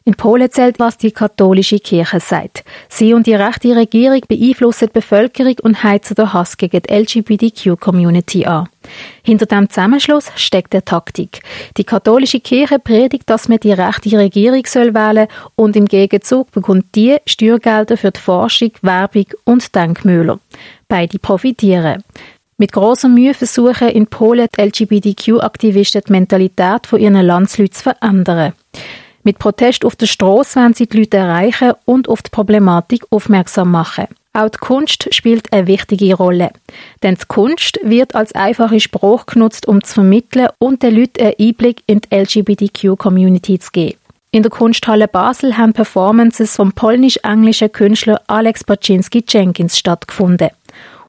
In 0.05 0.15
Polen 0.15 0.53
zählt, 0.53 0.79
was 0.79 0.97
die 0.97 1.11
katholische 1.11 1.81
Kirche 1.81 2.21
sagt. 2.21 2.63
Sie 2.89 3.13
und 3.13 3.27
die 3.27 3.35
rechte 3.35 3.75
Regierung 3.75 4.21
beeinflussen 4.29 4.87
die 4.87 4.93
Bevölkerung 4.93 5.57
und 5.63 5.83
heizen 5.83 6.15
den 6.15 6.33
Hass 6.33 6.57
gegen 6.57 6.81
die 6.81 6.95
LGBTQ-Community 6.95 8.47
an. 8.47 8.69
Hinter 9.25 9.47
dem 9.47 9.69
Zusammenschluss 9.69 10.31
steckt 10.37 10.75
der 10.75 10.85
Taktik. 10.85 11.43
Die 11.77 11.85
katholische 11.85 12.39
Kirche 12.39 12.79
predigt, 12.79 13.29
dass 13.31 13.49
man 13.49 13.59
die 13.59 13.73
rechte 13.73 14.17
Regierung 14.17 14.63
soll 14.67 14.95
wählen 14.95 15.27
und 15.57 15.75
im 15.75 15.87
Gegenzug 15.87 16.53
bekommt 16.53 16.95
die 16.95 17.17
Steuergelder 17.27 17.97
für 17.97 18.13
die 18.13 18.21
Forschung, 18.21 18.71
Werbung 18.83 19.27
und 19.43 19.75
Denkmäler. 19.75 20.39
Beide 20.87 21.19
profitieren. 21.19 22.05
Mit 22.63 22.71
grosser 22.71 23.09
Mühe 23.09 23.35
versuchen 23.35 23.89
in 23.89 24.07
Polen 24.07 24.47
die 24.57 24.63
LGBTQ-Aktivisten 24.63 26.03
die 26.07 26.13
Mentalität 26.13 26.87
von 26.87 27.01
ihren 27.01 27.17
Landsleuten 27.17 27.73
zu 27.73 27.83
verändern. 27.83 28.53
Mit 29.25 29.41
Protest 29.41 29.85
auf 29.85 29.97
der 29.97 30.07
Straße 30.07 30.61
wollen 30.61 30.73
sie 30.73 30.87
die 30.87 30.99
Leute 30.99 31.17
erreichen 31.17 31.73
und 31.87 32.09
auf 32.09 32.23
die 32.23 32.31
Problematik 32.31 33.03
aufmerksam 33.11 33.73
machen. 33.73 34.07
Auch 34.33 34.49
die 34.49 34.59
Kunst 34.59 35.13
spielt 35.13 35.53
eine 35.53 35.67
wichtige 35.67 36.15
Rolle. 36.15 36.53
Denn 37.03 37.17
die 37.17 37.27
Kunst 37.27 37.81
wird 37.83 38.15
als 38.15 38.33
einfache 38.33 38.79
Sprache 38.79 39.25
genutzt, 39.27 39.67
um 39.67 39.83
zu 39.83 39.95
vermitteln 39.95 40.47
und 40.61 40.85
den 40.85 40.95
Leuten 40.95 41.21
einen 41.21 41.35
Einblick 41.41 41.83
in 41.89 42.01
die 42.01 42.15
LGBTQ-Community 42.15 43.59
zu 43.59 43.73
geben. 43.73 43.99
In 44.31 44.45
der 44.45 44.51
Kunsthalle 44.51 45.09
Basel 45.09 45.59
haben 45.59 45.73
Performances 45.73 46.55
vom 46.55 46.73
polnisch-englischen 46.73 47.73
Künstler 47.73 48.21
Alex 48.29 48.63
Baczynski 48.63 49.25
Jenkins 49.29 49.77
stattgefunden. 49.77 50.51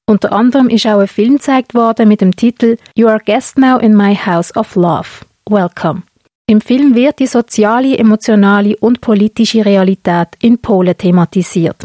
Unter 0.06 0.34
anderem 0.34 0.68
ist 0.68 0.86
auch 0.86 0.99
ein 0.99 1.08
Film 1.08 1.36
gezeigt 1.36 1.74
worden 1.74 2.10
mit 2.10 2.20
dem 2.20 2.36
Titel 2.36 2.78
You 2.95 3.08
are 3.08 3.22
guest 3.26 3.58
now 3.58 3.78
in 3.78 3.95
my 3.95 4.14
house 4.14 4.56
of 4.56 4.76
love. 4.76 5.26
Welcome. 5.49 6.04
Im 6.45 6.60
Film 6.60 6.93
wird 6.93 7.20
die 7.20 7.28
soziale, 7.28 7.97
emotionale 7.97 8.76
und 8.78 8.99
politische 8.99 9.66
Realität 9.66 10.28
in 10.41 10.58
Polen 10.58 10.97
thematisiert. 10.97 11.78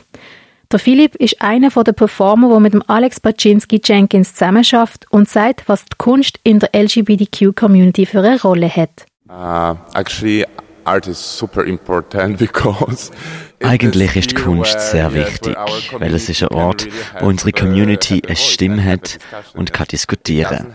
Der 0.73 0.81
Philipp 0.81 1.15
ist 1.15 1.41
einer 1.41 1.71
der 1.71 1.93
Performer, 1.93 2.49
der 2.49 2.61
mit 2.61 2.75
dem 2.75 2.83
Alex 2.89 3.21
Baczynski 3.21 3.81
Jenkins 3.83 4.35
zusammenarbeitet 4.35 5.07
und 5.11 5.29
sagt, 5.29 5.69
was 5.69 5.85
die 5.85 5.97
Kunst 5.97 6.41
in 6.43 6.59
der 6.59 6.71
LGBTQ-Community 6.75 8.05
für 8.05 8.19
eine 8.19 8.41
Rolle 8.41 8.69
hat. 8.69 9.07
Uh, 9.31 9.77
actually, 9.95 10.45
eigentlich 13.63 14.17
ist 14.17 14.37
Kunst 14.37 14.81
sehr 14.81 15.15
wichtig, 15.15 15.57
weil 15.99 16.15
es 16.15 16.29
ist 16.29 16.43
ein 16.43 16.49
Ort, 16.49 16.87
wo 17.21 17.27
unsere 17.27 17.53
Community 17.53 18.23
eine 18.27 18.37
Stimme 18.37 18.85
hat 18.85 19.19
und 19.55 19.73
kann 19.73 19.87
diskutieren. 19.89 20.73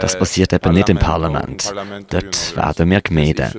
Das 0.00 0.18
passiert 0.18 0.52
eben 0.52 0.74
nicht 0.74 0.88
im 0.88 0.98
Parlament. 0.98 1.72
Dort 2.10 2.56
werden 2.56 2.90
wir 2.90 3.00
gemieden. 3.00 3.50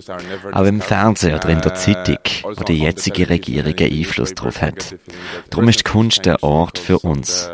Auch 0.51 0.65
im 0.65 0.81
Fernsehen 0.81 1.35
oder 1.35 1.49
in 1.49 1.61
der 1.61 1.75
Zeitung, 1.75 2.17
wo 2.43 2.63
die 2.63 2.79
jetzige 2.79 3.29
Regierung 3.29 3.75
einen 3.77 3.91
Einfluss 3.91 4.33
darauf 4.33 4.61
hat. 4.61 4.95
Darum 5.49 5.69
ist 5.69 5.83
Kunst 5.83 6.25
der 6.25 6.43
Ort 6.43 6.79
für 6.79 6.99
uns. 6.99 7.49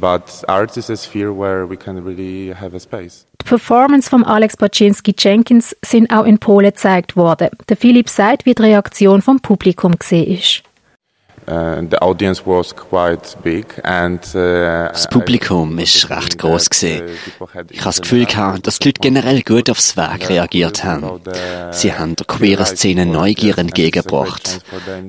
But 0.00 0.44
art 0.46 0.76
is 0.76 0.90
a 0.90 0.96
sphere 0.96 1.32
where 1.32 1.68
we 1.68 1.76
can 1.76 2.04
really 2.04 2.54
have 2.54 2.74
a 2.74 2.80
space. 2.80 3.26
Die 3.40 3.44
Performance 3.48 4.08
von 4.08 4.24
Alex 4.24 4.56
Baczynski 4.56 5.14
Jenkins 5.16 5.74
sind 5.84 6.10
auch 6.12 6.24
in 6.24 6.38
Polen 6.38 6.70
gezeigt 6.70 7.16
worden. 7.16 7.48
Der 7.68 7.76
Philipp 7.76 8.08
sagt, 8.08 8.46
wie 8.46 8.54
die 8.54 8.62
Reaktion 8.62 9.22
vom 9.22 9.40
Publikum 9.40 9.98
gesehen 9.98 10.38
das 14.92 15.08
Publikum 15.08 15.78
ist 15.78 16.10
recht 16.10 16.38
groß 16.38 16.68
gesehen. 16.68 17.04
Ich 17.34 17.40
habe 17.54 17.66
das 17.84 18.02
Gefühl 18.02 18.26
gehabt, 18.26 18.66
dass 18.66 18.78
die 18.78 18.88
Leute 18.88 19.00
generell 19.00 19.42
gut 19.42 19.70
aufs 19.70 19.96
Werk 19.96 20.28
reagiert 20.28 20.84
haben. 20.84 21.20
Sie 21.70 21.92
haben 21.92 22.16
der 22.16 22.26
queeren 22.26 22.66
Szene 22.66 23.06
Neugier 23.06 23.56
entgegengebracht. 23.58 24.60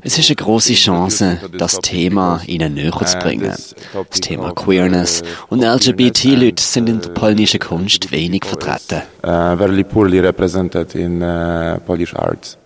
Es 0.02 0.18
ist 0.18 0.30
eine 0.30 0.38
große 0.38 0.76
Chance, 0.76 1.40
das 1.58 1.80
Thema 1.80 2.42
ihnen 2.46 2.76
näher 2.76 3.06
zu 3.06 3.18
bringen. 3.18 3.54
Das 4.10 4.20
Thema 4.22 4.54
Queerness 4.54 5.24
und 5.50 5.62
LGBT-Leute 5.64 6.64
sind 6.64 6.88
in 6.88 7.02
der 7.02 7.10
polnischen 7.10 7.60
Kunst 7.60 8.12
wenig 8.12 8.46
vertreten. 8.46 9.02
Uh, 9.22 9.58
very 9.58 9.84
poorly 9.84 10.20
represented 10.20 10.96
in 10.96 11.20
Polish 11.86 12.16
arts. 12.16 12.59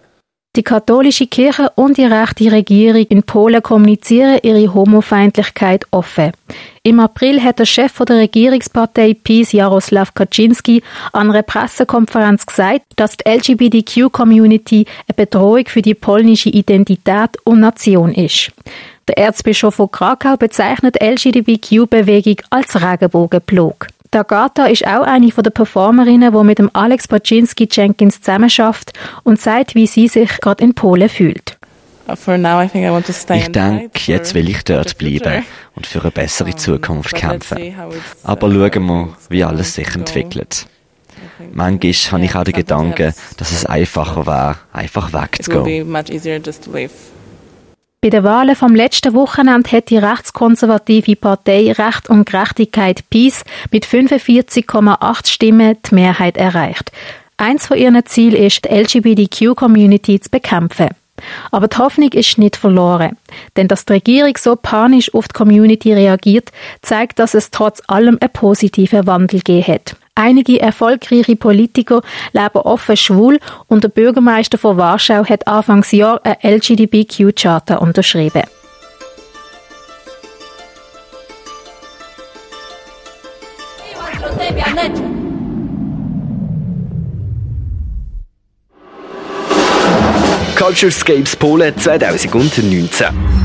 Die 0.56 0.62
katholische 0.62 1.26
Kirche 1.26 1.72
und 1.74 1.97
die 1.97 2.06
rechte 2.06 2.51
Regierung 2.51 3.08
in 3.10 3.24
Polen 3.24 3.64
kommunizieren 3.64 4.38
ihre 4.43 4.72
Homofeindlichkeit 4.72 5.88
offen. 5.89 6.32
Im 6.84 6.99
April 6.99 7.41
hat 7.43 7.58
der 7.58 7.66
Chef 7.66 7.97
der 7.97 8.18
Regierungspartei 8.18 9.16
PiS, 9.16 9.54
Jaroslav 9.54 10.14
Kaczynski, 10.14 10.84
an 11.12 11.32
einer 11.32 11.41
Pressekonferenz 11.41 12.45
gesagt, 12.45 12.84
dass 12.97 13.18
die 13.18 13.28
LGBTQ-Community 13.28 14.86
eine 15.08 15.16
Bedrohung 15.16 15.66
für 15.66 15.82
die 15.82 15.95
polnische 15.95 16.49
Identität 16.49 17.32
und 17.45 17.62
Nation 17.62 18.14
ist. 18.14 18.51
Der 19.08 19.18
Erzbischof 19.18 19.74
von 19.74 19.89
Krakau 19.89 20.38
bezeichnet 20.38 20.97
die 21.01 21.06
LGBTQ-Bewegung 21.06 22.38
als 22.51 22.80
Regenbogenplog. 22.80 23.88
Die 24.14 24.18
Agatha 24.20 24.66
ist 24.66 24.86
auch 24.86 25.01
eine 25.01 25.28
der 25.28 25.49
Performerinnen, 25.49 26.32
die 26.32 26.43
mit 26.43 26.59
dem 26.59 26.70
Alex 26.74 27.07
Baczynski 27.07 27.68
Jenkins 27.72 28.22
zusammenarbeitet 28.22 28.93
und 29.24 29.41
sagt, 29.41 29.74
wie 29.74 29.88
sie 29.88 30.07
sich 30.07 30.39
gerade 30.39 30.64
in 30.64 30.76
Polen 30.76 31.09
fühlt. 31.09 31.57
Ich 32.07 33.51
denke, 33.51 34.11
jetzt 34.11 34.36
will 34.36 34.49
ich 34.49 34.64
dort 34.66 34.97
bleiben 34.97 35.43
und 35.76 35.88
für 35.88 36.01
eine 36.01 36.11
bessere 36.11 36.55
Zukunft 36.55 37.16
kämpfen. 37.16 37.74
Aber 38.24 38.51
schauen 38.51 38.88
wir, 38.88 39.09
wie 39.30 39.43
alles 39.43 39.74
sich 39.74 39.95
entwickelt. 39.95 40.68
Manchmal 41.51 41.93
habe 41.93 42.26
ich 42.26 42.36
auch 42.36 42.43
den 42.43 42.53
Gedanken, 42.53 43.14
dass 43.38 43.51
es 43.51 43.66
einfacher 43.66 44.28
wäre, 44.28 44.57
einfach 44.74 45.11
wegzugehen. 45.14 45.89
Bei 48.04 48.10
den 48.10 48.26
Wahlen 48.26 48.58
vom 48.58 48.76
letzten 48.76 49.14
Wochenende 49.14 49.72
hat 49.72 49.89
die 49.89 49.97
rechtskonservative 49.97 51.16
Partei 51.16 51.72
Recht 51.72 52.10
und 52.10 52.26
Gerechtigkeit 52.26 53.10
PiS 53.10 53.45
mit 53.72 53.86
45,8 53.86 55.26
Stimmen 55.26 55.78
die 55.89 55.95
Mehrheit 55.95 56.36
erreicht. 56.36 56.91
Eins 57.38 57.68
von 57.68 57.78
ihren 57.78 58.06
Zielen 58.06 58.43
ist, 58.43 58.66
die 58.66 58.76
LGBTQ-Community 58.76 60.20
zu 60.20 60.30
bekämpfen. 60.30 60.89
Aber 61.49 61.70
die 61.70 61.78
Hoffnung 61.78 62.12
ist 62.12 62.38
nicht 62.38 62.58
verloren. 62.58 63.16
Denn 63.56 63.70
dass 63.70 63.86
die 63.86 63.93
Regierung 63.93 64.36
so 64.38 64.58
panisch 64.58 65.14
auf 65.14 65.30
die 65.30 65.34
Community 65.36 65.93
reagiert, 65.93 66.51
zeigt, 66.82 67.20
dass 67.20 67.34
es 67.34 67.51
trotz 67.51 67.82
allem 67.88 68.18
einen 68.20 68.34
positiven 68.34 69.08
Wandel 69.08 69.39
gegeben 69.39 69.76
hat. 69.76 69.95
Einige 70.16 70.59
erfolgreiche 70.61 71.36
Politiker 71.36 72.01
leben 72.34 72.59
offen 72.59 72.95
schwul 72.95 73.39
und 73.68 73.84
der 73.84 73.89
Bürgermeister 73.89 74.59
von 74.59 74.78
Warschau 74.78 75.26
hat 75.26 75.47
Anfangsjahr 75.47 76.22
eine 76.24 76.38
LGBTQ-Charta 76.57 77.78
unterschrieben. 77.78 78.43
Culturescapes 90.55 91.36
Polen 91.36 91.76
2019. 91.76 93.43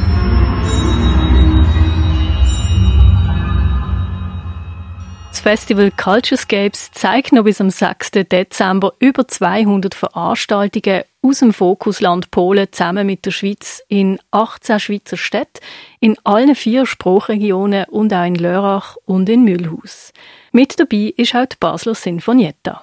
Das 5.39 5.45
Festival 5.45 5.93
Culturescapes 5.93 6.91
zeigt 6.91 7.31
noch 7.31 7.45
bis 7.45 7.61
am 7.61 7.71
6. 7.71 8.11
Dezember 8.29 8.93
über 8.99 9.29
200 9.29 9.95
Veranstaltungen 9.95 11.05
aus 11.23 11.39
dem 11.39 11.53
Fokusland 11.53 12.33
Polen 12.33 12.67
zusammen 12.73 13.07
mit 13.07 13.25
der 13.25 13.31
Schweiz 13.31 13.81
in 13.87 14.19
18 14.33 14.81
Schweizer 14.81 15.17
Städten, 15.17 15.61
in 16.01 16.17
allen 16.25 16.57
vier 16.57 16.87
Spruchregionen 16.87 17.85
und 17.85 18.13
auch 18.13 18.25
in 18.25 18.35
Lörrach 18.35 18.97
und 19.05 19.29
in 19.29 19.45
Mühlhaus. 19.45 20.13
Mit 20.51 20.81
dabei 20.81 21.15
ist 21.17 21.37
auch 21.37 21.47
die 21.47 21.57
Basler 21.61 21.95
Sinfonietta. 21.95 22.83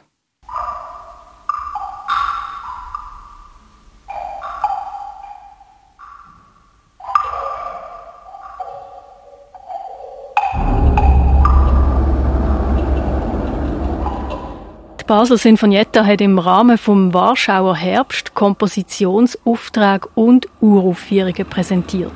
Basel 15.08 15.38
Sinfonietta 15.38 16.04
hat 16.04 16.20
im 16.20 16.40
Rahmen 16.40 16.80
vom 16.80 17.14
Warschauer 17.14 17.76
Herbst 17.76 18.34
Kompositionsaufträge 18.34 20.08
und 20.16 20.48
Uraufführungen 20.62 21.46
präsentiert. 21.48 22.12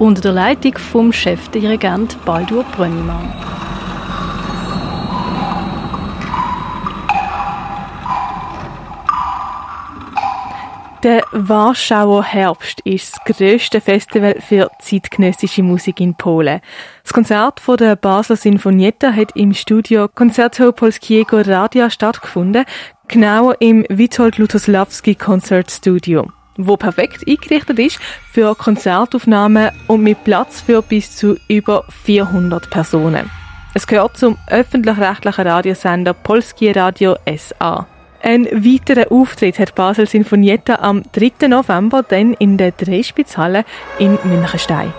Unter 0.00 0.22
der 0.22 0.32
Leitung 0.32 0.78
vom 0.78 1.12
Chefdirigent 1.12 2.16
Baldur 2.24 2.64
Brönnimann. 2.64 3.32
Der 11.08 11.24
Warschauer 11.32 12.22
Herbst 12.22 12.80
ist 12.80 13.14
das 13.14 13.38
grösste 13.38 13.80
Festival 13.80 14.42
für 14.46 14.70
zeitgenössische 14.78 15.62
Musik 15.62 16.00
in 16.00 16.14
Polen. 16.14 16.60
Das 17.02 17.14
Konzert 17.14 17.60
von 17.60 17.78
der 17.78 17.96
Basler 17.96 18.36
Sinfonietta 18.36 19.10
hat 19.10 19.34
im 19.34 19.54
Studio 19.54 20.08
Concerto 20.14 20.70
Polskiego 20.70 21.40
Radia 21.40 21.88
stattgefunden, 21.88 22.66
genauer 23.08 23.56
im 23.60 23.86
Witold 23.88 24.36
Lutoslawski 24.36 25.14
Concert 25.14 25.70
Studio, 25.70 26.30
wo 26.58 26.76
perfekt 26.76 27.26
eingerichtet 27.26 27.78
ist 27.78 27.98
für 28.30 28.54
Konzertaufnahmen 28.54 29.70
und 29.86 30.02
mit 30.02 30.22
Platz 30.24 30.60
für 30.60 30.82
bis 30.82 31.16
zu 31.16 31.38
über 31.48 31.84
400 32.04 32.68
Personen. 32.68 33.30
Es 33.72 33.86
gehört 33.86 34.18
zum 34.18 34.36
öffentlich-rechtlichen 34.48 35.46
Radiosender 35.46 36.12
Polskie 36.12 36.72
Radio 36.72 37.16
SA. 37.34 37.86
Ein 38.20 38.46
weiterer 38.46 39.12
Auftritt 39.12 39.58
hat 39.58 39.74
Basel 39.74 40.06
Sinfonietta 40.06 40.76
am 40.76 41.02
3. 41.12 41.48
November 41.48 42.02
dann 42.02 42.34
in 42.34 42.56
der 42.56 42.72
Drehspitzhalle 42.72 43.64
in 43.98 44.18
Münchenstein. 44.24 44.92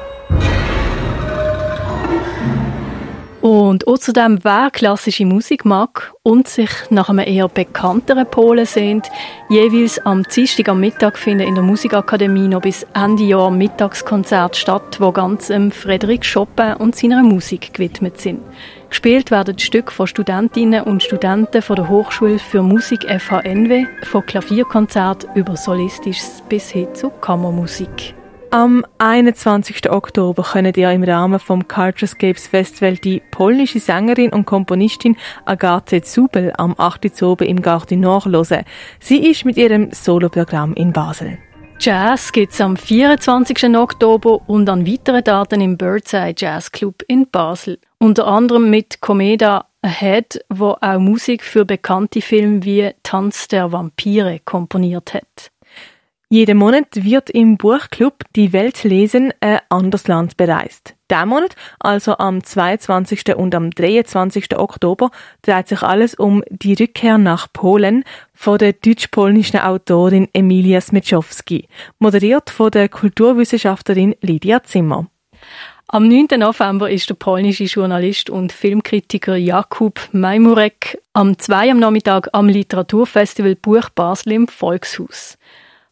Und 3.41 3.87
außerdem, 3.87 4.39
wer 4.43 4.69
klassische 4.69 5.25
Musik 5.25 5.63
mag 5.63 6.11
und 6.23 6.49
sich 6.49 6.69
nach 6.89 7.07
einem 7.07 7.25
eher 7.25 7.47
bekannteren 7.47 8.25
Polen 8.29 8.65
sehnt, 8.65 9.09
jeweils 9.47 9.97
am 10.05 10.23
Dienstag 10.23 10.67
am 10.67 10.81
Mittag 10.81 11.17
finden 11.17 11.47
in 11.47 11.55
der 11.55 11.63
Musikakademie 11.63 12.49
noch 12.49 12.61
bis 12.61 12.85
Ende 12.93 13.23
Jahr 13.23 13.49
Mittagskonzert 13.49 14.57
statt, 14.57 14.99
wo 14.99 15.13
ganz 15.13 15.49
ähm, 15.49 15.71
Frédéric 15.71 16.29
Chopin 16.33 16.73
und 16.73 16.97
seiner 16.97 17.23
Musik 17.23 17.73
gewidmet 17.73 18.19
sind. 18.19 18.41
Gespielt 18.89 19.31
werden 19.31 19.57
Stücke 19.57 19.93
von 19.93 20.07
Studentinnen 20.07 20.83
und 20.83 21.01
Studenten 21.01 21.61
von 21.61 21.77
der 21.77 21.87
Hochschule 21.87 22.39
für 22.39 22.61
Musik 22.61 23.05
FHNW, 23.09 23.85
von 24.03 24.25
Klavierkonzert 24.25 25.27
über 25.35 25.55
Solistisches 25.55 26.43
bis 26.49 26.71
hin 26.71 26.93
zu 26.93 27.09
Kammermusik. 27.09 28.18
Am 28.51 28.83
21. 28.97 29.91
Oktober 29.91 30.41
könnt 30.41 30.75
ihr 30.75 30.91
im 30.91 31.03
Rahmen 31.03 31.39
vom 31.39 31.67
Culturescapes 31.67 32.47
Festival 32.47 32.95
die 32.95 33.21
polnische 33.29 33.79
Sängerin 33.79 34.31
und 34.33 34.45
Komponistin 34.45 35.17
Agathe 35.45 36.01
Zubel 36.01 36.51
am 36.57 36.73
8. 36.75 37.21
Uhr 37.21 37.39
im 37.43 37.61
Garten 37.61 37.99
Nord 37.99 38.25
hören. 38.25 38.65
Sie 38.99 39.29
ist 39.29 39.45
mit 39.45 39.55
ihrem 39.55 39.91
Soloprogramm 39.91 40.73
in 40.73 40.91
Basel. 40.91 41.37
Jazz 41.79 42.31
gibt 42.31 42.53
es 42.53 42.59
am 42.59 42.75
24. 42.75 43.77
Oktober 43.77 44.41
und 44.49 44.67
an 44.67 44.87
weiteren 44.87 45.23
Daten 45.23 45.61
im 45.61 45.77
Birdseye 45.77 46.33
Jazz 46.35 46.71
Club 46.71 47.03
in 47.07 47.29
Basel. 47.29 47.77
Unter 47.99 48.25
anderem 48.25 48.71
mit 48.71 48.99
Comeda 48.99 49.67
Ahead, 49.83 50.43
wo 50.49 50.75
auch 50.81 50.99
Musik 50.99 51.43
für 51.43 51.65
bekannte 51.65 52.21
Filme 52.21 52.65
wie 52.65 52.89
Tanz 53.03 53.47
der 53.47 53.71
Vampire 53.71 54.39
komponiert 54.43 55.13
hat. 55.13 55.51
Jeden 56.31 56.59
Monat 56.59 56.89
wird 56.93 57.31
im 57.31 57.57
Buchclub 57.57 58.23
Die 58.35 58.53
Welt 58.53 58.83
lesen 58.83 59.33
ein 59.39 59.61
anderes 59.69 60.07
Land 60.07 60.37
bereist. 60.37 60.93
Diesen 61.09 61.27
Monat, 61.27 61.55
also 61.79 62.19
am 62.19 62.43
22. 62.43 63.35
und 63.35 63.55
am 63.55 63.71
23. 63.71 64.55
Oktober, 64.55 65.09
dreht 65.41 65.69
sich 65.69 65.81
alles 65.81 66.13
um 66.13 66.43
die 66.51 66.75
Rückkehr 66.75 67.17
nach 67.17 67.51
Polen 67.51 68.03
von 68.35 68.59
der 68.59 68.73
deutsch-polnischen 68.73 69.59
Autorin 69.59 70.27
Emilia 70.31 70.81
Smyczowski, 70.81 71.67
moderiert 71.97 72.51
von 72.51 72.69
der 72.69 72.89
Kulturwissenschaftlerin 72.89 74.13
Lydia 74.21 74.61
Zimmer. 74.61 75.07
Am 75.87 76.07
9. 76.07 76.27
November 76.37 76.91
ist 76.91 77.09
der 77.09 77.15
polnische 77.15 77.63
Journalist 77.63 78.29
und 78.29 78.51
Filmkritiker 78.51 79.35
Jakub 79.35 79.99
Majmurek 80.11 81.01
am 81.13 81.39
2 81.39 81.71
am 81.71 81.79
Nachmittag 81.79 82.29
am 82.33 82.47
Literaturfestival 82.47 83.55
Buch 83.55 83.89
Basel 83.89 84.33
im 84.33 84.47
Volkshaus. 84.47 85.38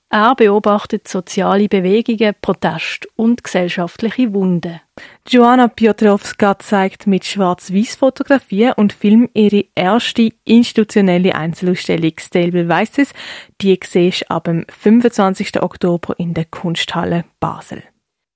Er 0.09 0.35
beobachtet 0.35 1.05
soziale 1.07 1.67
Bewegungen, 1.67 2.33
Protest 2.41 3.07
und 3.17 3.43
gesellschaftliche 3.43 4.33
Wunden. 4.33 4.79
Joanna 5.27 5.67
Piotrowska 5.67 6.57
zeigt 6.59 7.07
mit 7.07 7.25
Schwarz-Weiß-Fotografien 7.25 8.71
und 8.77 8.93
Film 8.93 9.29
ihre 9.33 9.65
erste 9.75 10.31
institutionelle 10.45 11.35
Einzelausstellung 11.35 12.13
Stable 12.19 12.69
Weißes. 12.69 13.11
Die 13.61 13.77
siehst 13.83 14.31
ab 14.31 14.45
dem 14.45 14.65
25. 14.69 15.61
Oktober 15.61 16.17
in 16.17 16.33
der 16.33 16.45
Kunsthalle 16.45 17.25
Basel. 17.41 17.83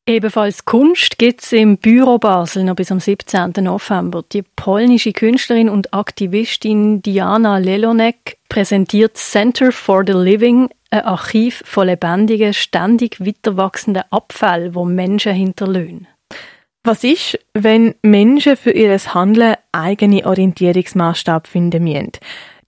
Ebenfalls 0.07 0.65
Kunst 0.65 1.19
gibt 1.19 1.43
es 1.43 1.51
im 1.51 1.77
Büro 1.77 2.17
Basel 2.17 2.63
noch 2.63 2.75
bis 2.75 2.91
am 2.91 2.99
17. 2.99 3.53
November. 3.59 4.23
Die 4.31 4.41
polnische 4.41 5.13
Künstlerin 5.13 5.69
und 5.69 5.93
Aktivistin 5.93 7.03
Diana 7.03 7.59
Lelonek 7.59 8.37
präsentiert 8.49 9.15
Center 9.15 9.71
for 9.71 10.03
the 10.05 10.13
Living, 10.13 10.69
ein 10.89 11.01
Archiv 11.01 11.61
von 11.65 11.85
lebendigen, 11.85 12.53
ständig 12.53 13.19
weiterwachsenden 13.19 14.03
Abfällen, 14.09 14.73
wo 14.73 14.85
Menschen 14.85 15.33
hinterlöhnen. 15.33 16.07
Was 16.83 17.03
ist, 17.03 17.37
wenn 17.53 17.93
Menschen 18.01 18.57
für 18.57 18.71
ihr 18.71 18.97
Handeln 18.97 19.55
eigene 19.71 20.25
Orientierungsmaßstab 20.25 21.45
finden 21.45 21.83
müssen? 21.83 22.13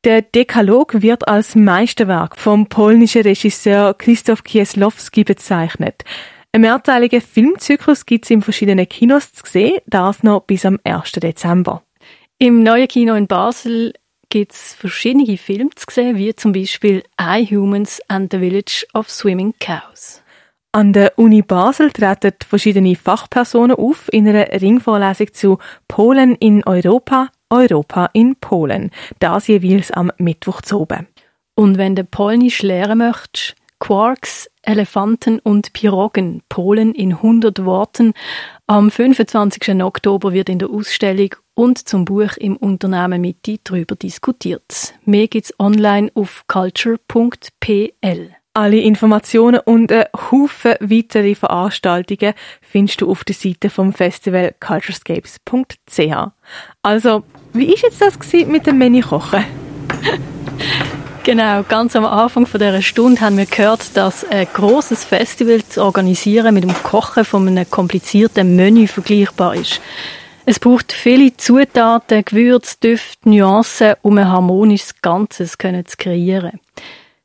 Der 0.04 0.22
Dekalog 0.22 1.02
wird 1.02 1.28
als 1.28 1.56
Meisterwerk 1.56 2.38
vom 2.38 2.68
polnischen 2.68 3.24
Regisseur 3.24 3.96
Krzysztof 3.96 4.44
Kieslowski 4.44 5.24
bezeichnet. 5.24 6.04
Ein 6.56 6.62
mehrteiliger 6.62 7.20
Filmzyklus 7.20 8.06
gibt 8.06 8.26
es 8.26 8.30
in 8.30 8.44
verschiedenen 8.44 8.88
Kinos 8.88 9.34
zu 9.34 9.44
sehen, 9.44 9.80
das 9.88 10.22
noch 10.22 10.42
bis 10.42 10.68
am 10.68 10.80
1. 10.84 11.14
Dezember. 11.14 11.82
Im 12.38 12.62
neuen 12.62 12.88
Kino 12.88 13.16
in 13.16 13.26
Basel 13.26 13.94
gibt 14.30 14.52
es 14.52 14.76
verschiedene 14.76 15.36
Filme 15.38 15.72
zu 15.76 15.88
sehen, 15.90 16.16
wie 16.16 16.36
zum 16.36 16.52
Beispiel 16.52 17.02
I 17.20 17.44
Humans 17.50 18.02
and 18.08 18.32
the 18.32 18.38
Village 18.38 18.86
of 18.94 19.10
Swimming 19.10 19.56
Cows. 19.60 20.22
An 20.72 20.94
der 20.94 21.18
Uni 21.18 21.42
Basel 21.42 21.90
treten 21.92 22.34
verschiedene 22.48 22.96
Fachpersonen 22.96 23.76
auf 23.76 24.08
in 24.12 24.28
einer 24.28 24.62
Ringvorlesung 24.62 25.34
zu 25.34 25.58
Polen 25.88 26.36
in 26.36 26.64
Europa, 26.66 27.30
Europa 27.50 28.12
in 28.14 28.36
Polen. 28.36 28.92
Das 29.18 29.48
jeweils 29.48 29.90
am 29.90 30.12
Mittwoch 30.20 30.62
zu 30.62 30.82
oben. 30.82 31.08
Und 31.56 31.80
wenn 31.80 31.96
du 31.96 32.04
Polnisch 32.04 32.62
lernen 32.62 33.00
möchtest, 33.00 33.56
Quarks, 33.84 34.50
Elefanten 34.62 35.40
und 35.40 35.74
Piroggen, 35.74 36.42
Polen 36.48 36.96
in 36.96 37.16
100 37.16 37.66
Worten. 37.66 38.14
Am 38.66 38.90
25. 38.90 39.84
Oktober 39.84 40.32
wird 40.32 40.48
in 40.48 40.58
der 40.58 40.70
Ausstellung 40.70 41.36
und 41.54 41.80
zum 41.80 42.06
Buch 42.06 42.38
im 42.38 42.56
Unternehmen 42.56 43.20
Mitte 43.20 43.58
darüber 43.62 43.98
diskutiert. 43.98 44.94
Mehr 45.04 45.28
gibt's 45.28 45.54
online 45.60 46.10
auf 46.14 46.46
culture.pl. 46.48 48.30
Alle 48.54 48.80
Informationen 48.80 49.60
und 49.60 49.92
ein 49.92 50.06
Haufen 50.32 50.76
weitere 50.80 51.36
Veranstaltungen 51.36 52.36
findest 52.62 53.02
du 53.02 53.12
auf 53.12 53.26
der 53.26 53.36
Seite 53.36 53.70
vom 53.70 53.92
Festival 53.92 54.56
culturescapes.ch. 54.62 56.32
Also, 56.84 57.24
wie 57.52 57.74
ist 57.74 57.84
jetzt 57.84 58.00
das 58.00 58.18
mit 58.48 58.66
dem 58.66 58.78
Menü 58.78 59.02
kochen? 59.02 59.44
Genau, 61.26 61.64
ganz 61.64 61.96
am 61.96 62.04
Anfang 62.06 62.46
von 62.46 62.60
dieser 62.60 62.82
Stunde 62.82 63.22
haben 63.22 63.38
wir 63.38 63.46
gehört, 63.46 63.96
dass 63.96 64.26
ein 64.26 64.46
großes 64.46 65.06
Festival 65.06 65.64
zu 65.64 65.82
organisieren 65.82 66.54
mit 66.54 66.66
dem 66.66 66.74
Kochen 66.74 67.24
von 67.24 67.48
einem 67.48 67.70
komplizierten 67.72 68.58
Menü 68.58 68.88
vergleichbar 68.88 69.56
ist. 69.56 69.80
Es 70.46 70.60
braucht 70.60 70.92
viele 70.92 71.36
Zutaten, 71.38 72.26
Gewürze, 72.26 72.76
Düfte, 72.84 73.30
Nuancen, 73.30 73.94
um 74.02 74.18
ein 74.18 74.28
harmonisches 74.28 75.02
Ganzes 75.02 75.54
zu 75.54 75.98
kreieren. 75.98 76.60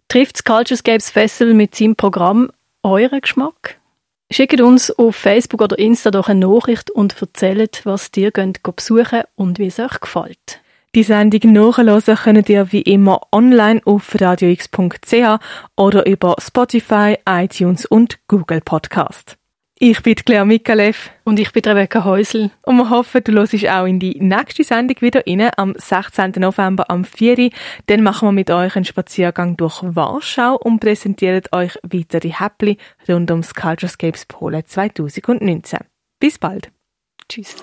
Trifft 0.07 0.37
das 0.37 0.45
Culturescapes 0.45 1.11
Festival 1.11 1.55
mit 1.55 1.75
seinem 1.75 1.97
Programm 1.97 2.53
euren 2.85 3.21
Geschmack? 3.21 3.79
Schickt 4.31 4.61
uns 4.61 4.93
auf 4.93 5.17
Facebook 5.17 5.63
oder 5.63 5.77
Insta 5.77 6.13
doch 6.13 6.29
eine 6.29 6.47
Nachricht 6.47 6.93
und 6.93 7.21
erzählt, 7.21 7.81
was 7.83 8.11
ihr 8.15 8.31
besuchen 8.31 9.25
und 9.35 9.59
wie 9.59 9.67
es 9.67 9.81
euch 9.81 9.99
gefällt. 9.99 10.61
Die 10.95 11.03
Sendung 11.03 11.53
nachhören 11.53 12.17
könnt 12.17 12.49
ihr 12.49 12.73
wie 12.73 12.83
immer 12.83 13.21
online 13.31 13.81
auf 13.85 14.15
radiox.ch 14.19 15.39
oder 15.77 16.07
über 16.07 16.37
Spotify, 16.41 17.17
iTunes 17.29 17.85
und 17.85 18.19
Google 18.27 18.61
Podcast. 18.63 19.39
Ich 19.81 20.03
bin 20.03 20.17
Claire 20.17 20.45
Mikalev. 20.45 21.11
Und 21.25 21.39
ich 21.39 21.53
bin 21.53 21.63
Rebecca 21.63 22.03
Häusl. 22.05 22.51
Und 22.63 22.79
wir 22.79 22.91
hoffen, 22.91 23.23
du 23.23 23.33
hörst 23.33 23.55
auch 23.69 23.85
in 23.85 24.01
die 24.01 24.19
nächste 24.21 24.65
Sendung 24.65 24.97
wieder 25.01 25.23
rein, 25.25 25.51
am 25.57 25.75
16. 25.77 26.33
November 26.39 26.91
am 26.91 27.05
4. 27.05 27.51
Dann 27.87 28.03
machen 28.03 28.27
wir 28.27 28.33
mit 28.33 28.51
euch 28.51 28.75
einen 28.75 28.85
Spaziergang 28.85 29.57
durch 29.57 29.81
Warschau 29.83 30.57
und 30.57 30.81
präsentieren 30.81 31.43
euch 31.53 31.79
weitere 31.83 32.31
Häppli 32.31 32.77
rund 33.09 33.31
ums 33.31 33.55
Culturescapes 33.55 34.27
Polen 34.27 34.65
2019. 34.67 35.81
Bis 36.19 36.39
bald. 36.39 36.73
Tschüss. 37.29 37.63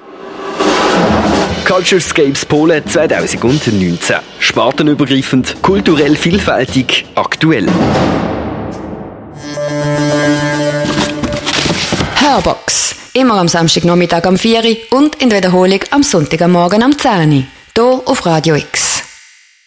Culturescapes 1.65 2.45
Polen 2.45 2.87
2019. 2.87 4.17
Spartenübergreifend, 4.39 5.61
kulturell 5.61 6.15
vielfältig, 6.15 7.05
aktuell. 7.15 7.67
Hörbox. 12.15 12.95
Immer 13.13 13.39
am 13.39 13.47
Samstagnachmittag 13.47 14.25
am 14.25 14.37
4 14.37 14.77
und 14.91 15.21
in 15.21 15.29
der 15.29 15.39
Wiederholung 15.39 15.79
am 15.91 16.03
Sonntagmorgen 16.03 16.83
am 16.83 16.97
10 16.97 17.47
Hier 17.75 18.01
auf 18.05 18.25
Radio 18.25 18.55
X. 18.55 18.94